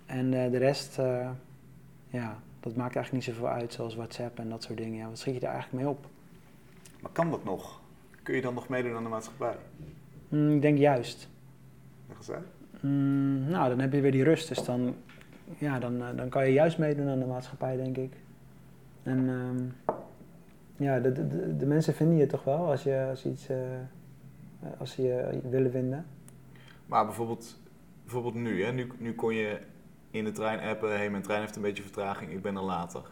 [0.06, 1.30] En uh, de rest, uh,
[2.08, 4.98] ja, dat maakt eigenlijk niet zoveel uit, zoals WhatsApp en dat soort dingen.
[4.98, 6.06] Ja, wat schiet je daar eigenlijk mee op?
[7.00, 7.80] Maar kan dat nog?
[8.22, 9.56] Kun je dan nog meedoen aan de maatschappij?
[10.28, 11.28] Mm, ik denk juist.
[12.18, 12.30] Eens
[12.80, 14.48] mm, nou, dan heb je weer die rust.
[14.48, 14.94] Dus dan,
[15.58, 18.12] ja, dan, dan kan je juist meedoen aan de maatschappij, denk ik.
[19.06, 19.74] En um,
[20.76, 23.56] ja, de, de, de, mensen vinden je toch wel als je, als iets uh,
[24.78, 26.06] als ze je willen vinden.
[26.86, 27.60] Maar bijvoorbeeld,
[28.02, 28.72] bijvoorbeeld nu, hè?
[28.72, 29.58] Nu, nu kon je
[30.10, 32.62] in de trein appen, hé, hey, mijn trein heeft een beetje vertraging, ik ben er
[32.62, 33.02] later.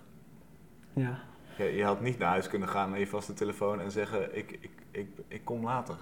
[0.93, 1.19] Ja.
[1.57, 4.59] Je, je had niet naar huis kunnen gaan naar je vaste telefoon en zeggen, ik,
[4.61, 5.97] ik, ik, ik kom later.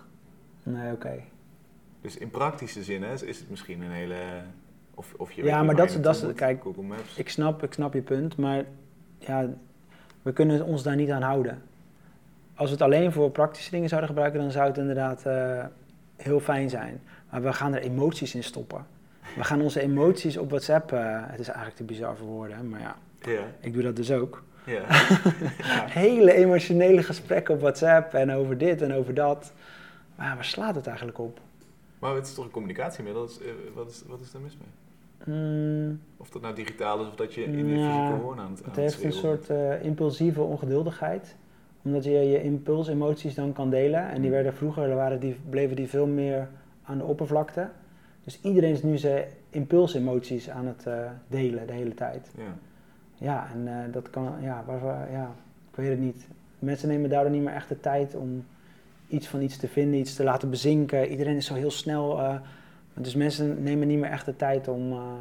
[0.63, 1.23] Nee, oké.
[2.01, 4.43] Dus in praktische zin hè, is het misschien een hele...
[4.95, 6.35] Of, of je ja, maar dat, dat is...
[6.35, 7.17] Kijk, Google Maps.
[7.17, 8.65] Ik snap, ik snap je punt, maar
[9.19, 9.49] ja,
[10.23, 11.63] we kunnen ons daar niet aan houden.
[12.55, 15.65] Als we het alleen voor praktische dingen zouden gebruiken, dan zou het inderdaad uh,
[16.17, 17.01] heel fijn zijn.
[17.31, 18.87] Maar we gaan er emoties in stoppen.
[19.37, 22.81] We gaan onze emoties op WhatsApp, uh, het is eigenlijk te bizar voor woorden, maar
[22.81, 22.97] ja,
[23.61, 24.43] ik doe dat dus ook.
[26.03, 29.53] Hele emotionele gesprekken op WhatsApp en over dit en over dat.
[30.17, 31.41] Maar waar slaat het eigenlijk op?
[31.99, 33.23] Maar het is toch een communicatiemiddel?
[33.25, 34.69] Eh, wat is, wat is daar mis mee?
[35.25, 36.01] Mm.
[36.17, 38.77] Of dat nou digitaal is of dat je in de fysieke hoorn aan het Het
[38.77, 41.37] heeft een soort uh, impulsieve ongeduldigheid.
[41.83, 44.09] Omdat je je impulsemoties dan kan delen.
[44.09, 44.35] En die mm.
[44.35, 46.49] werden vroeger, waren die, bleven die veel meer
[46.85, 47.69] aan de oppervlakte.
[48.25, 50.95] Dus iedereen is nu zijn impulsemoties aan het uh,
[51.29, 52.31] delen de hele tijd.
[52.37, 52.57] Ja,
[53.15, 55.35] ja en uh, dat kan, ja, waar, ja,
[55.71, 56.27] ik weet het niet.
[56.59, 58.45] Mensen nemen daardoor niet meer echt de tijd om
[59.09, 61.09] iets van iets te vinden, iets te laten bezinken.
[61.09, 62.21] Iedereen is zo heel snel.
[62.95, 65.15] Dus mensen nemen niet meer echt de tijd om, eh,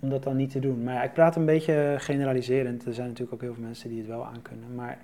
[0.00, 0.82] om dat dan niet te doen.
[0.82, 2.86] Maar ja, ik praat een beetje generaliserend.
[2.86, 4.74] Er zijn natuurlijk ook heel veel mensen die het wel aankunnen.
[4.74, 4.98] Maar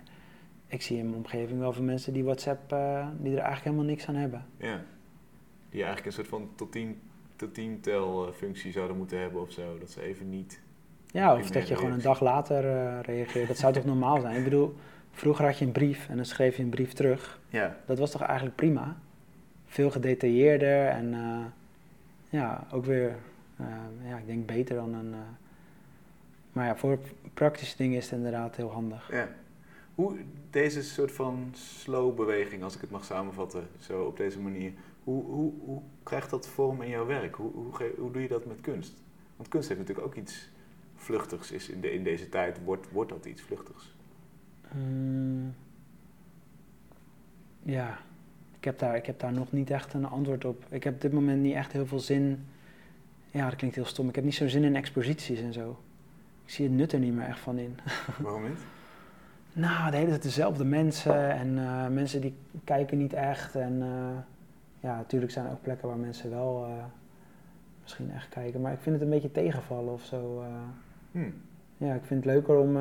[0.67, 3.85] ik zie in mijn omgeving wel veel mensen die WhatsApp, eh, die er eigenlijk helemaal
[3.85, 4.47] niks aan hebben.
[4.57, 4.81] Ja.
[5.71, 7.01] Die eigenlijk een soort van tot tien,
[7.37, 9.79] tot tien tel eh, functie zouden moeten hebben of zo.
[9.79, 10.61] Dat ze even niet...
[11.07, 12.63] Ja, of dat je gewoon een dag later
[13.01, 13.49] reageert.
[13.49, 14.37] Dat zou toch normaal zijn?
[14.37, 14.75] Ik bedoel,
[15.11, 17.41] vroeger had je een brief en dan schreef je een brief terug.
[17.49, 17.77] Ja.
[17.87, 18.97] Dat was toch eigenlijk prima?
[19.67, 21.15] Veel gedetailleerder en
[22.29, 23.17] ja, ook weer,
[23.57, 23.67] eh,
[24.09, 25.13] ja, ik denk beter dan een...
[25.15, 25.19] eh,
[26.53, 26.99] maar ja, voor
[27.35, 29.13] praktische dingen is het inderdaad heel handig.
[29.13, 29.29] ja.
[29.95, 30.19] Hoe
[30.51, 34.73] deze soort van slow beweging, als ik het mag samenvatten, zo op deze manier.
[35.05, 37.35] Hoe, hoe, hoe krijgt dat vorm in jouw werk?
[37.35, 39.03] Hoe, hoe, hoe doe je dat met kunst?
[39.37, 40.49] Want kunst heeft natuurlijk ook iets
[40.97, 41.51] vluchtigs.
[41.53, 43.95] Is in, de, in deze tijd wordt, wordt dat iets vluchtigs.
[44.75, 45.55] Mm,
[47.63, 47.99] ja,
[48.59, 50.65] ik heb, daar, ik heb daar nog niet echt een antwoord op.
[50.69, 52.47] Ik heb op dit moment niet echt heel veel zin.
[53.31, 54.09] Ja, dat klinkt heel stom.
[54.09, 55.79] Ik heb niet zo'n zin in exposities en zo.
[56.45, 57.79] Ik zie het nut er niet meer echt van in.
[58.23, 58.59] Waarom niet?
[59.53, 62.35] Nou, de hele tijd dezelfde mensen en eh, mensen die
[62.65, 63.55] kijken niet echt.
[63.55, 64.19] En eh,
[64.81, 66.85] ja, natuurlijk zijn er ook plekken waar mensen wel eh,
[67.83, 68.61] misschien echt kijken.
[68.61, 70.45] Maar ik vind het een beetje tegenvallen of zo.
[71.13, 71.31] Hm.
[71.77, 72.77] ja, ik vind het leuker om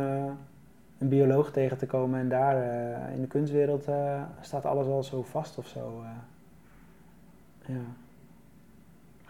[0.98, 5.04] een bioloog tegen te komen en daar eh, in de kunstwereld eh, staat alles al
[5.04, 6.04] zo vast of zo.
[6.04, 7.76] eh.
[7.76, 7.82] ja.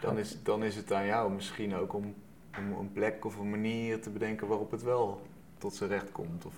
[0.00, 2.14] Dan, is, dan is het aan jou misschien ook om,
[2.58, 5.20] om een plek of een manier te bedenken waarop het wel
[5.58, 6.44] tot zijn recht komt.
[6.44, 6.54] Of,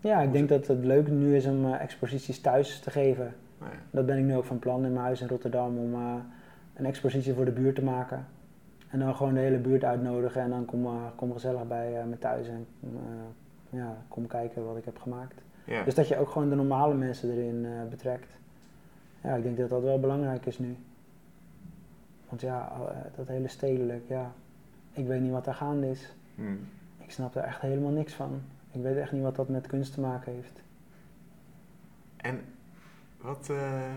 [0.00, 3.34] ja, ik denk dat het leuk nu is om exposities thuis te geven.
[3.60, 3.66] ja.
[3.90, 5.94] Dat ben ik nu ook van plan in mijn huis in Rotterdam om
[6.74, 8.26] een expositie voor de buurt te maken.
[8.88, 12.48] En dan gewoon de hele buurt uitnodigen en dan kom, kom gezellig bij me thuis
[12.48, 12.66] en
[13.70, 15.40] ja, kom kijken wat ik heb gemaakt.
[15.64, 15.82] Ja.
[15.84, 18.28] Dus dat je ook gewoon de normale mensen erin eh, betrekt.
[19.22, 20.76] Ja, ik denk dat dat wel belangrijk is nu.
[22.28, 24.32] Want ja, eh, dat hele stedelijk, ja,
[24.92, 26.14] ik weet niet wat daar gaande is.
[26.34, 26.42] Hm.
[26.98, 28.40] Ik snap er echt helemaal niks van.
[28.72, 30.60] Ik weet echt niet wat dat met kunst te maken heeft.
[32.16, 32.40] En
[33.20, 33.48] wat.
[33.50, 33.92] eh,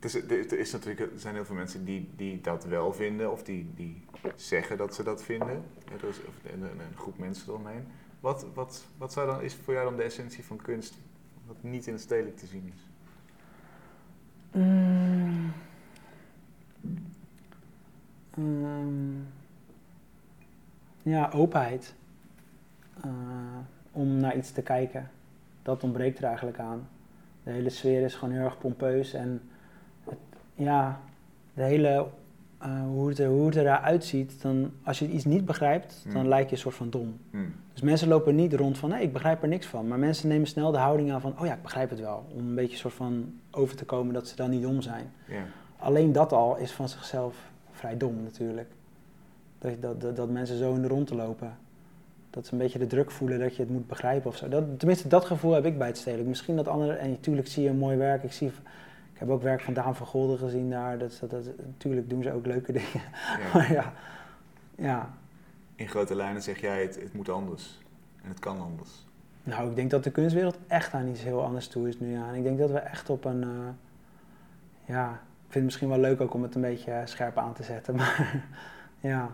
[0.00, 3.32] het is, er, is natuurlijk, er zijn heel veel mensen die, die dat wel vinden,
[3.32, 4.04] of die, die
[4.36, 5.62] zeggen dat ze dat vinden.
[5.92, 7.86] Er is of een, een, een groep mensen eromheen.
[8.22, 10.98] Wat, wat, wat zou dan, is voor jou dan de essentie van kunst,
[11.46, 12.86] wat niet in het stedelijk te zien is?
[14.52, 15.52] Mm.
[18.30, 19.14] Ehm,
[21.02, 21.94] ja, openheid.
[23.04, 23.10] Eh,
[23.92, 25.10] om naar iets te kijken.
[25.62, 26.88] Dat ontbreekt er eigenlijk aan.
[27.42, 29.12] De hele sfeer is gewoon heel erg pompeus.
[29.12, 29.42] En
[30.04, 30.18] het,
[30.54, 31.00] ja,
[31.54, 32.08] de hele,
[32.62, 36.20] eh, hoe, het er, hoe het eruit ziet, dan, als je iets niet begrijpt, dan
[36.20, 36.28] Hmm.
[36.28, 37.18] lijk je een soort van dom.
[37.30, 37.38] Hm.
[37.72, 39.88] Dus mensen lopen niet rond van, nee, ik begrijp er niks van.
[39.88, 42.26] Maar mensen nemen snel de houding aan van, oh ja, ik begrijp het wel.
[42.34, 45.12] Om een beetje soort van over te komen dat ze dan niet dom zijn.
[45.78, 47.36] Alleen dat al is van zichzelf
[47.70, 48.68] vrij dom natuurlijk.
[49.58, 51.56] Dat, dat, dat, dat mensen zo in de rond lopen.
[52.30, 54.48] Dat ze een beetje de druk voelen dat je het moet begrijpen of zo.
[54.48, 56.28] Dat, tenminste, dat gevoel heb ik bij het stedelijk.
[56.28, 58.22] Misschien dat andere, en natuurlijk zie je een mooi werk.
[58.22, 58.50] Ik, zie,
[59.22, 60.98] heb ook werk van Daan van Golden gezien daar.
[60.98, 63.02] Dat, dat, dat, natuurlijk doen ze ook leuke dingen.
[63.38, 63.52] Ja.
[63.54, 63.92] Maar ja,
[64.74, 65.10] ja,
[65.74, 67.80] In grote lijnen zeg jij het, het moet anders.
[68.22, 69.06] En het kan anders.
[69.44, 72.12] Nou, ik denk dat de kunstwereld echt aan iets heel anders toe is nu.
[72.12, 72.28] Ja.
[72.28, 73.42] En ik denk dat we echt op een.
[73.42, 73.48] eh,
[74.84, 75.18] ja, ik
[75.48, 77.94] vind het misschien wel leuk ook om het een beetje eh, scherp aan te zetten.
[78.00, 78.44] Maar
[79.00, 79.30] ja,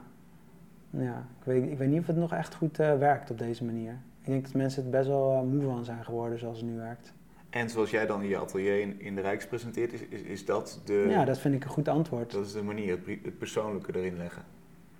[0.91, 3.65] ja ik, weet, ik weet niet of het nog echt goed eh, werkt op deze
[3.65, 3.93] manier.
[4.21, 7.13] Ik denk dat mensen het best wel moe van zijn geworden zoals het nu werkt.
[7.51, 10.45] En zoals jij dan in je atelier in, in de Rijks presenteert, is, is, is
[10.45, 12.31] dat de, Ja, dat vind ik een goed antwoord.
[12.33, 14.43] dat is de manier, het, persoonlijke erin leggen.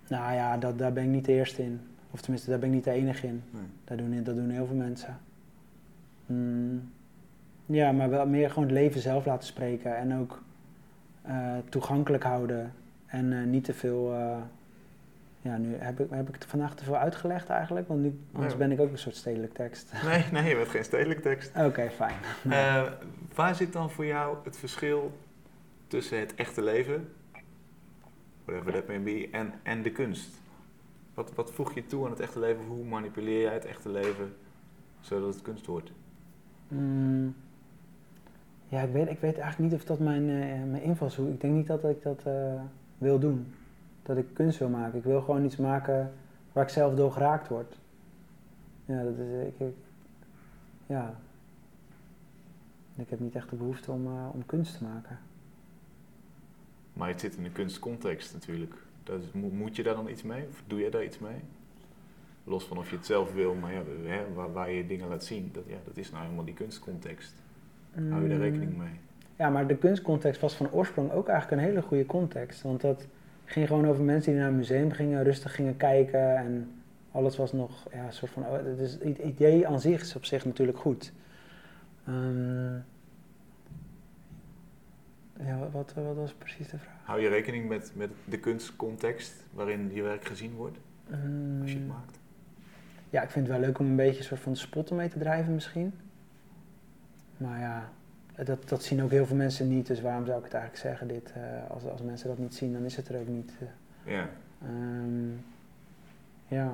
[0.07, 1.81] Nou ja, dat, daar ben ik niet de eerste in.
[2.11, 3.43] Of tenminste, daar ben ik niet de enige in.
[3.51, 3.61] Nee.
[3.83, 5.19] Dat doen, dat doen heel veel mensen.
[6.25, 6.91] Mm,
[7.65, 10.41] ja, maar wel meer gewoon het leven zelf laten spreken en ook
[11.21, 12.73] eh, toegankelijk houden.
[13.05, 14.13] En eh, niet te veel.
[14.13, 14.37] eh,
[15.41, 18.57] ja, nu heb ik, heb ik het vandaag te veel uitgelegd eigenlijk, want nu, anders
[18.57, 19.91] ben ik ook een soort stedelijk tekst.
[20.03, 21.51] Nee, nee, je bent geen stedelijk tekst.
[21.57, 22.15] Oké, fijn.
[22.49, 22.91] Eh,
[23.35, 25.17] waar zit dan voor jou het verschil
[25.87, 27.09] tussen het echte leven,
[28.45, 30.41] whatever that may be, en, en de kunst?
[31.13, 32.65] Wat, wat voeg je toe aan het echte leven?
[32.65, 34.35] Hoe manipuleer jij het echte leven
[34.99, 35.91] zodat het kunst wordt?
[36.67, 37.35] Mm,
[38.67, 41.53] ja, ik weet, ik weet eigenlijk niet of dat mijn, eh, mijn invalshoek Ik denk
[41.53, 42.61] niet dat ik dat eh,
[42.97, 43.53] wil doen.
[44.09, 44.97] Dat ik kunst wil maken.
[44.97, 46.11] Ik wil gewoon iets maken
[46.53, 47.77] waar ik zelf door geraakt word.
[48.85, 49.47] Ja, dat is.
[49.47, 49.75] Ik, ik-
[50.85, 51.13] ja.
[52.95, 55.19] Ik heb niet echt de behoefte om, eh, om kunst te maken.
[56.93, 58.73] Maar het zit in een kunstcontext natuurlijk.
[59.03, 60.45] Dat is, mo- moet je daar dan iets mee?
[60.49, 61.39] Of doe je daar iets mee?
[62.43, 65.23] Los van of je het zelf wil, maar ja, hè, waar, waar je dingen laat
[65.23, 67.33] zien, dat, ja, dat is nou helemaal die kunstcontext.
[67.93, 68.99] Hou je daar Mm, rekening mee?
[69.35, 72.61] ja, maar de kunstcontext was van oorsprong ook eigenlijk een hele goede context.
[72.61, 73.05] Want dat
[73.49, 76.71] ging gewoon over mensen die naar een museum gingen, rustig gingen kijken en
[77.11, 78.43] alles was nog ja, een soort van.
[78.43, 81.13] oh, Het, idee aan zich is op zich natuurlijk goed.
[82.05, 82.73] Ehm,
[85.45, 86.97] ja, wat, wat, wat was precies de vraag?
[87.03, 90.77] Hou je rekening met, met de kunstcontext waarin je werk gezien wordt
[91.61, 92.19] als je het maakt?
[93.09, 95.19] Ja, ik vind het wel leuk om een beetje een soort van spotten mee te
[95.19, 95.93] drijven misschien.
[97.37, 97.89] Maar ja,
[98.45, 99.87] dat, dat zien ook heel veel mensen niet.
[99.87, 101.07] Dus waarom zou ik het eigenlijk zeggen?
[101.07, 103.53] Dit, eh, als, als mensen dat niet zien, dan is het er ook niet.
[103.59, 104.13] eh.
[104.13, 104.29] Ja.
[104.61, 105.29] Ehm,
[106.47, 106.73] ja.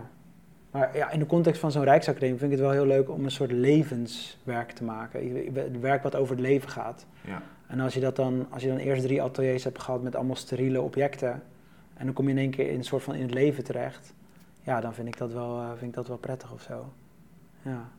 [0.71, 3.23] Maar ja, in de context van zo'n Rijksacademie vind ik het wel heel leuk om
[3.25, 5.81] een soort levenswerk te maken.
[5.81, 7.05] Werk wat over het leven gaat.
[7.21, 7.41] ja.
[7.67, 10.35] En als je, dat dan, als je dan eerst drie ateliers hebt gehad met allemaal
[10.35, 11.43] steriele objecten.
[11.93, 14.13] En dan kom je in één keer in een soort van in het leven terecht.
[14.63, 16.93] Ja, dan vind ik dat wel, eh, vind ik dat wel prettig of zo.
[17.61, 17.89] Ja.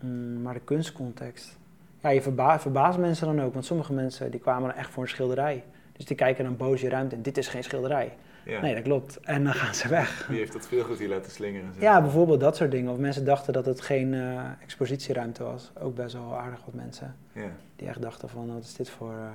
[0.00, 1.57] Mm, maar de kunstcontext.
[2.02, 3.52] Ja, je verba verbaast mensen dan ook.
[3.52, 5.64] Want sommige mensen die kwamen echt voor een schilderij.
[5.92, 8.16] Dus die kijken dan boos je ruimte en dit is geen schilderij.
[8.44, 8.60] ja.
[8.60, 9.20] Nee, dat klopt.
[9.20, 10.26] En dan gaan ze weg.
[10.28, 11.72] Wie heeft dat veel goed hier laten slingeren?
[11.72, 11.82] zeg.
[11.82, 12.92] Ja, bijvoorbeeld dat soort dingen.
[12.92, 15.70] Of mensen dachten dat het geen eh, expositieruimte was.
[15.80, 17.16] Ook best wel aardig wat mensen.
[17.32, 17.50] Ja.
[17.76, 19.28] Die echt dachten van, wat is dit voor eh,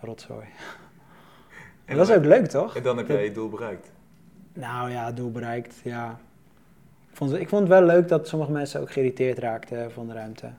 [0.00, 0.46] rotzooi.
[1.84, 2.76] En dat is ook leuk, toch?
[2.76, 3.92] En dan heb jij je doel bereikt.
[4.52, 6.18] Nou ja, doel bereikt, ja.
[7.10, 10.06] Ik vond, het- ik vond het wel leuk dat sommige mensen ook geïrriteerd raakten van
[10.06, 10.50] de ruimte.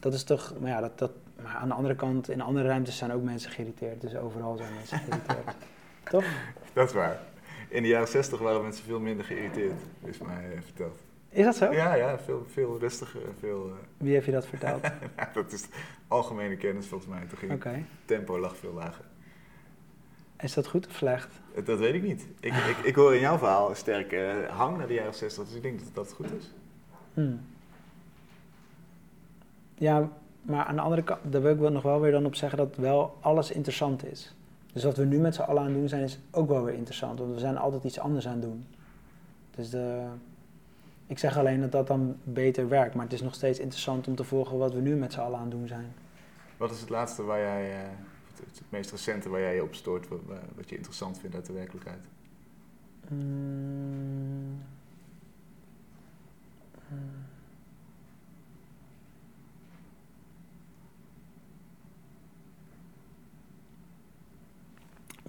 [0.00, 1.10] Dat is toch, maar ja, dat, dat,
[1.42, 4.00] maar aan de andere kant, in andere ruimtes zijn ook mensen geïrriteerd.
[4.00, 5.56] Dus overal zijn mensen geïrriteerd.
[6.04, 6.24] toch?
[6.72, 7.20] Dat is waar.
[7.68, 10.98] In de jaren 60 waren mensen veel minder geïrriteerd, is mij eh, verteld.
[11.28, 11.72] Is dat zo?
[11.72, 13.20] Ja, ja, veel, veel rustiger.
[13.38, 13.74] Veel, eh,
[14.06, 14.82] Wie heeft je dat verteld?
[15.34, 15.64] dat is
[16.08, 17.24] algemene kennis volgens mij.
[17.28, 19.04] Toen ging het tempo lag veel lager.
[20.38, 21.28] Is dat goed of slecht?
[21.54, 22.26] Eh, Dat weet ik niet.
[22.40, 25.54] Ik, ik, ik hoor in jouw verhaal een sterke hang naar de jaren 60, dus
[25.54, 26.52] ik denk dat dat goed is.
[27.14, 27.40] Hmm.
[29.80, 30.08] Ja,
[30.42, 32.58] maar aan de andere kant, daar wil ik wel nog wel weer dan op zeggen
[32.58, 34.34] dat wel alles interessant is.
[34.72, 36.74] Dus wat we nu met z'n allen aan het doen zijn, is ook wel weer
[36.74, 37.18] interessant.
[37.18, 38.66] Want we zijn altijd iets anders aan het doen.
[39.50, 40.06] Dus de,
[41.06, 42.94] ik zeg alleen dat dat dan beter werkt.
[42.94, 45.38] Maar het is nog steeds interessant om te volgen wat we nu met z'n allen
[45.38, 45.92] aan het doen zijn.
[46.56, 47.88] Wat is het laatste waar jij, eh,
[48.36, 50.20] het, het meest recente waar jij je op stoort, wat,
[50.54, 52.04] wat je interessant vindt uit de werkelijkheid?
[53.08, 54.62] Mm.
[56.88, 57.29] Mm.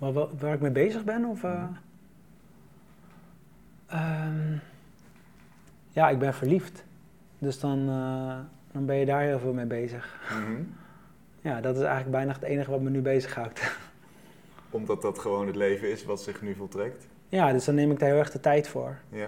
[0.01, 1.25] Waar, waar- waar ik mee bezig ben?
[1.25, 1.63] Of, eh?
[3.87, 4.53] Ehm,
[5.89, 6.83] ja, ik ben verliefd.
[7.37, 8.37] Dus dan, eh,
[8.71, 10.19] dan ben je daar heel veel mee bezig.
[10.31, 10.61] Mhm.
[11.43, 13.77] Ja, dat is eigenlijk bijna het enige wat me nu bezighoudt.
[14.69, 17.07] Omdat dat gewoon het leven is wat zich nu voltrekt.
[17.29, 18.97] Ja, dus dan neem ik daar heel erg de tijd voor.
[19.09, 19.27] Ja.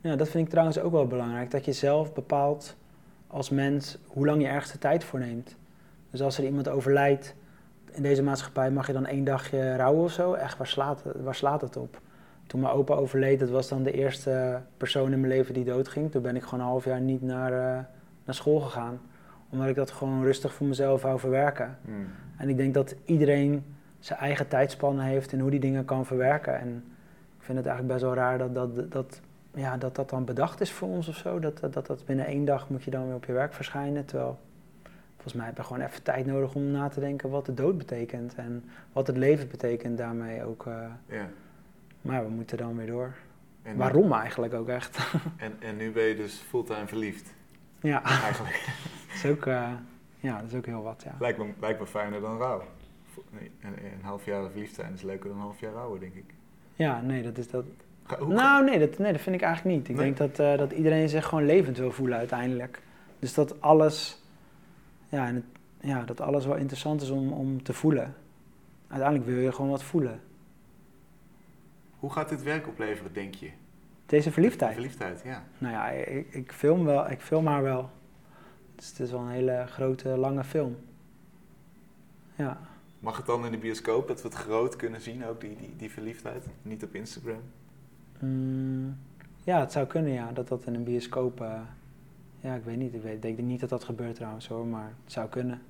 [0.00, 1.50] Ja, dat vind ik trouwens ook wel belangrijk.
[1.50, 2.76] Dat je zelf bepaalt
[3.26, 5.56] als mens hoe lang je ergens de tijd voor neemt.
[6.10, 7.34] Dus als er iemand overlijdt
[7.92, 10.32] in deze maatschappij, mag je dan één dagje rouwen of zo?
[10.32, 12.00] Echt, waar slaat, het- waar slaat het op?
[12.46, 16.10] Toen mijn opa overleed, dat was dan de eerste persoon in mijn leven die doodging.
[16.10, 17.84] Toen ben ik gewoon een half jaar niet naar, eh,
[18.24, 19.00] naar school gegaan.
[19.50, 21.78] Omdat ik dat gewoon rustig voor mezelf wou verwerken.
[21.84, 22.06] Hmm.
[22.36, 23.64] En ik denk dat iedereen
[23.98, 26.58] zijn eigen tijdspannen heeft en hoe die dingen kan verwerken.
[26.58, 26.84] En
[27.38, 29.20] ik vind het eigenlijk best wel raar dat dat, dat,
[29.54, 31.38] ja, dat, dat dan bedacht is voor ons of zo.
[31.38, 34.04] Dat, dat, dat, dat binnen één dag moet je dan weer op je werk verschijnen.
[34.04, 34.38] Terwijl
[35.22, 37.78] volgens mij heb je gewoon even tijd nodig om na te denken wat de dood
[37.78, 38.34] betekent.
[38.34, 40.66] En wat het leven betekent daarmee ook.
[40.66, 40.74] eh.
[41.06, 41.28] Ja.
[42.00, 43.14] maar we moeten dan weer door.
[43.62, 44.98] En, Waarom eigenlijk ook echt?
[45.36, 47.32] En, en nu ben je dus fulltime verliefd,
[47.80, 48.64] ja, eigenlijk.
[49.06, 49.68] dat is ook, eh,
[50.20, 51.14] ja, dat is ook heel wat, ja.
[51.20, 52.62] lijkt, me, lijkt me fijner dan rouw.
[53.30, 56.14] Nee, Een, een half jaar verliefd zijn is leuker dan een half jaar rouwen, denk
[56.14, 56.24] ik.
[56.74, 57.64] Ja, nee, dat is dat.
[58.04, 59.88] Ga- hoe- Nou, nee dat, nee, dat vind ik eigenlijk niet.
[59.88, 60.04] Ik Nee?
[60.04, 62.82] denk dat, eh, dat iedereen zich gewoon levend wil voelen uiteindelijk.
[63.18, 64.19] Dus dat alles,
[65.10, 65.44] ja, en het,
[65.80, 68.14] ja, dat alles wel interessant is om, om te voelen.
[68.88, 70.20] Uiteindelijk wil je gewoon wat voelen.
[71.98, 73.50] Hoe gaat dit werk opleveren, denk je?
[74.06, 74.72] Deze verliefdheid.
[74.72, 75.44] Verliefdheid, ja.
[75.58, 77.90] Nou ja, ik, ik film wel, ik film haar wel.
[78.74, 80.76] Dus het is wel een hele grote, lange film.
[82.34, 82.60] Ja.
[82.98, 85.76] Mag het dan in de bioscoop dat we het groot kunnen zien, ook die, die,
[85.76, 86.46] die verliefdheid?
[86.62, 87.40] Niet op Instagram?
[88.18, 88.98] Mm,
[89.44, 91.40] ja, het zou kunnen, ja, dat dat in een bioscoop.
[91.40, 91.60] eh,
[92.40, 92.94] ja, ik weet niet.
[92.94, 95.62] Ik, weet, ik denk niet dat dat gebeurt trouwens hoor, maar het zou kunnen.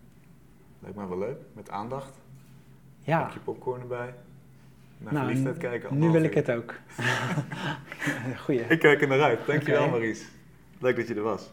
[0.79, 2.19] Lijkt me wel leuk, met aandacht.
[2.99, 3.23] Ja.
[3.23, 4.15] Pakje popcorn erbij.
[4.99, 5.99] Naar Nou, kijken.
[5.99, 6.75] Nu wil ik het ook.
[8.45, 8.61] Goeie.
[8.61, 9.47] Ik kijk er naar uit.
[9.47, 9.91] Dankjewel Oké.
[9.91, 10.25] Maurice.
[10.79, 11.51] Leuk dat je er was.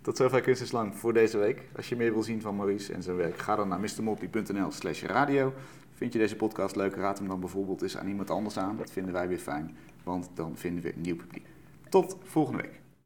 [0.00, 1.68] Tot zover Kunst is Lang voor deze week.
[1.76, 5.02] Als je meer wil zien van Maurice en zijn werk, ga dan naar mrmotley.nl slash
[5.02, 5.52] radio.
[5.94, 8.76] Vind je deze podcast leuk, raad hem dan bijvoorbeeld eens aan iemand anders aan.
[8.76, 11.46] Dat vinden wij weer fijn, want dan vinden we een nieuw publiek.
[11.88, 12.79] Tot volgende week.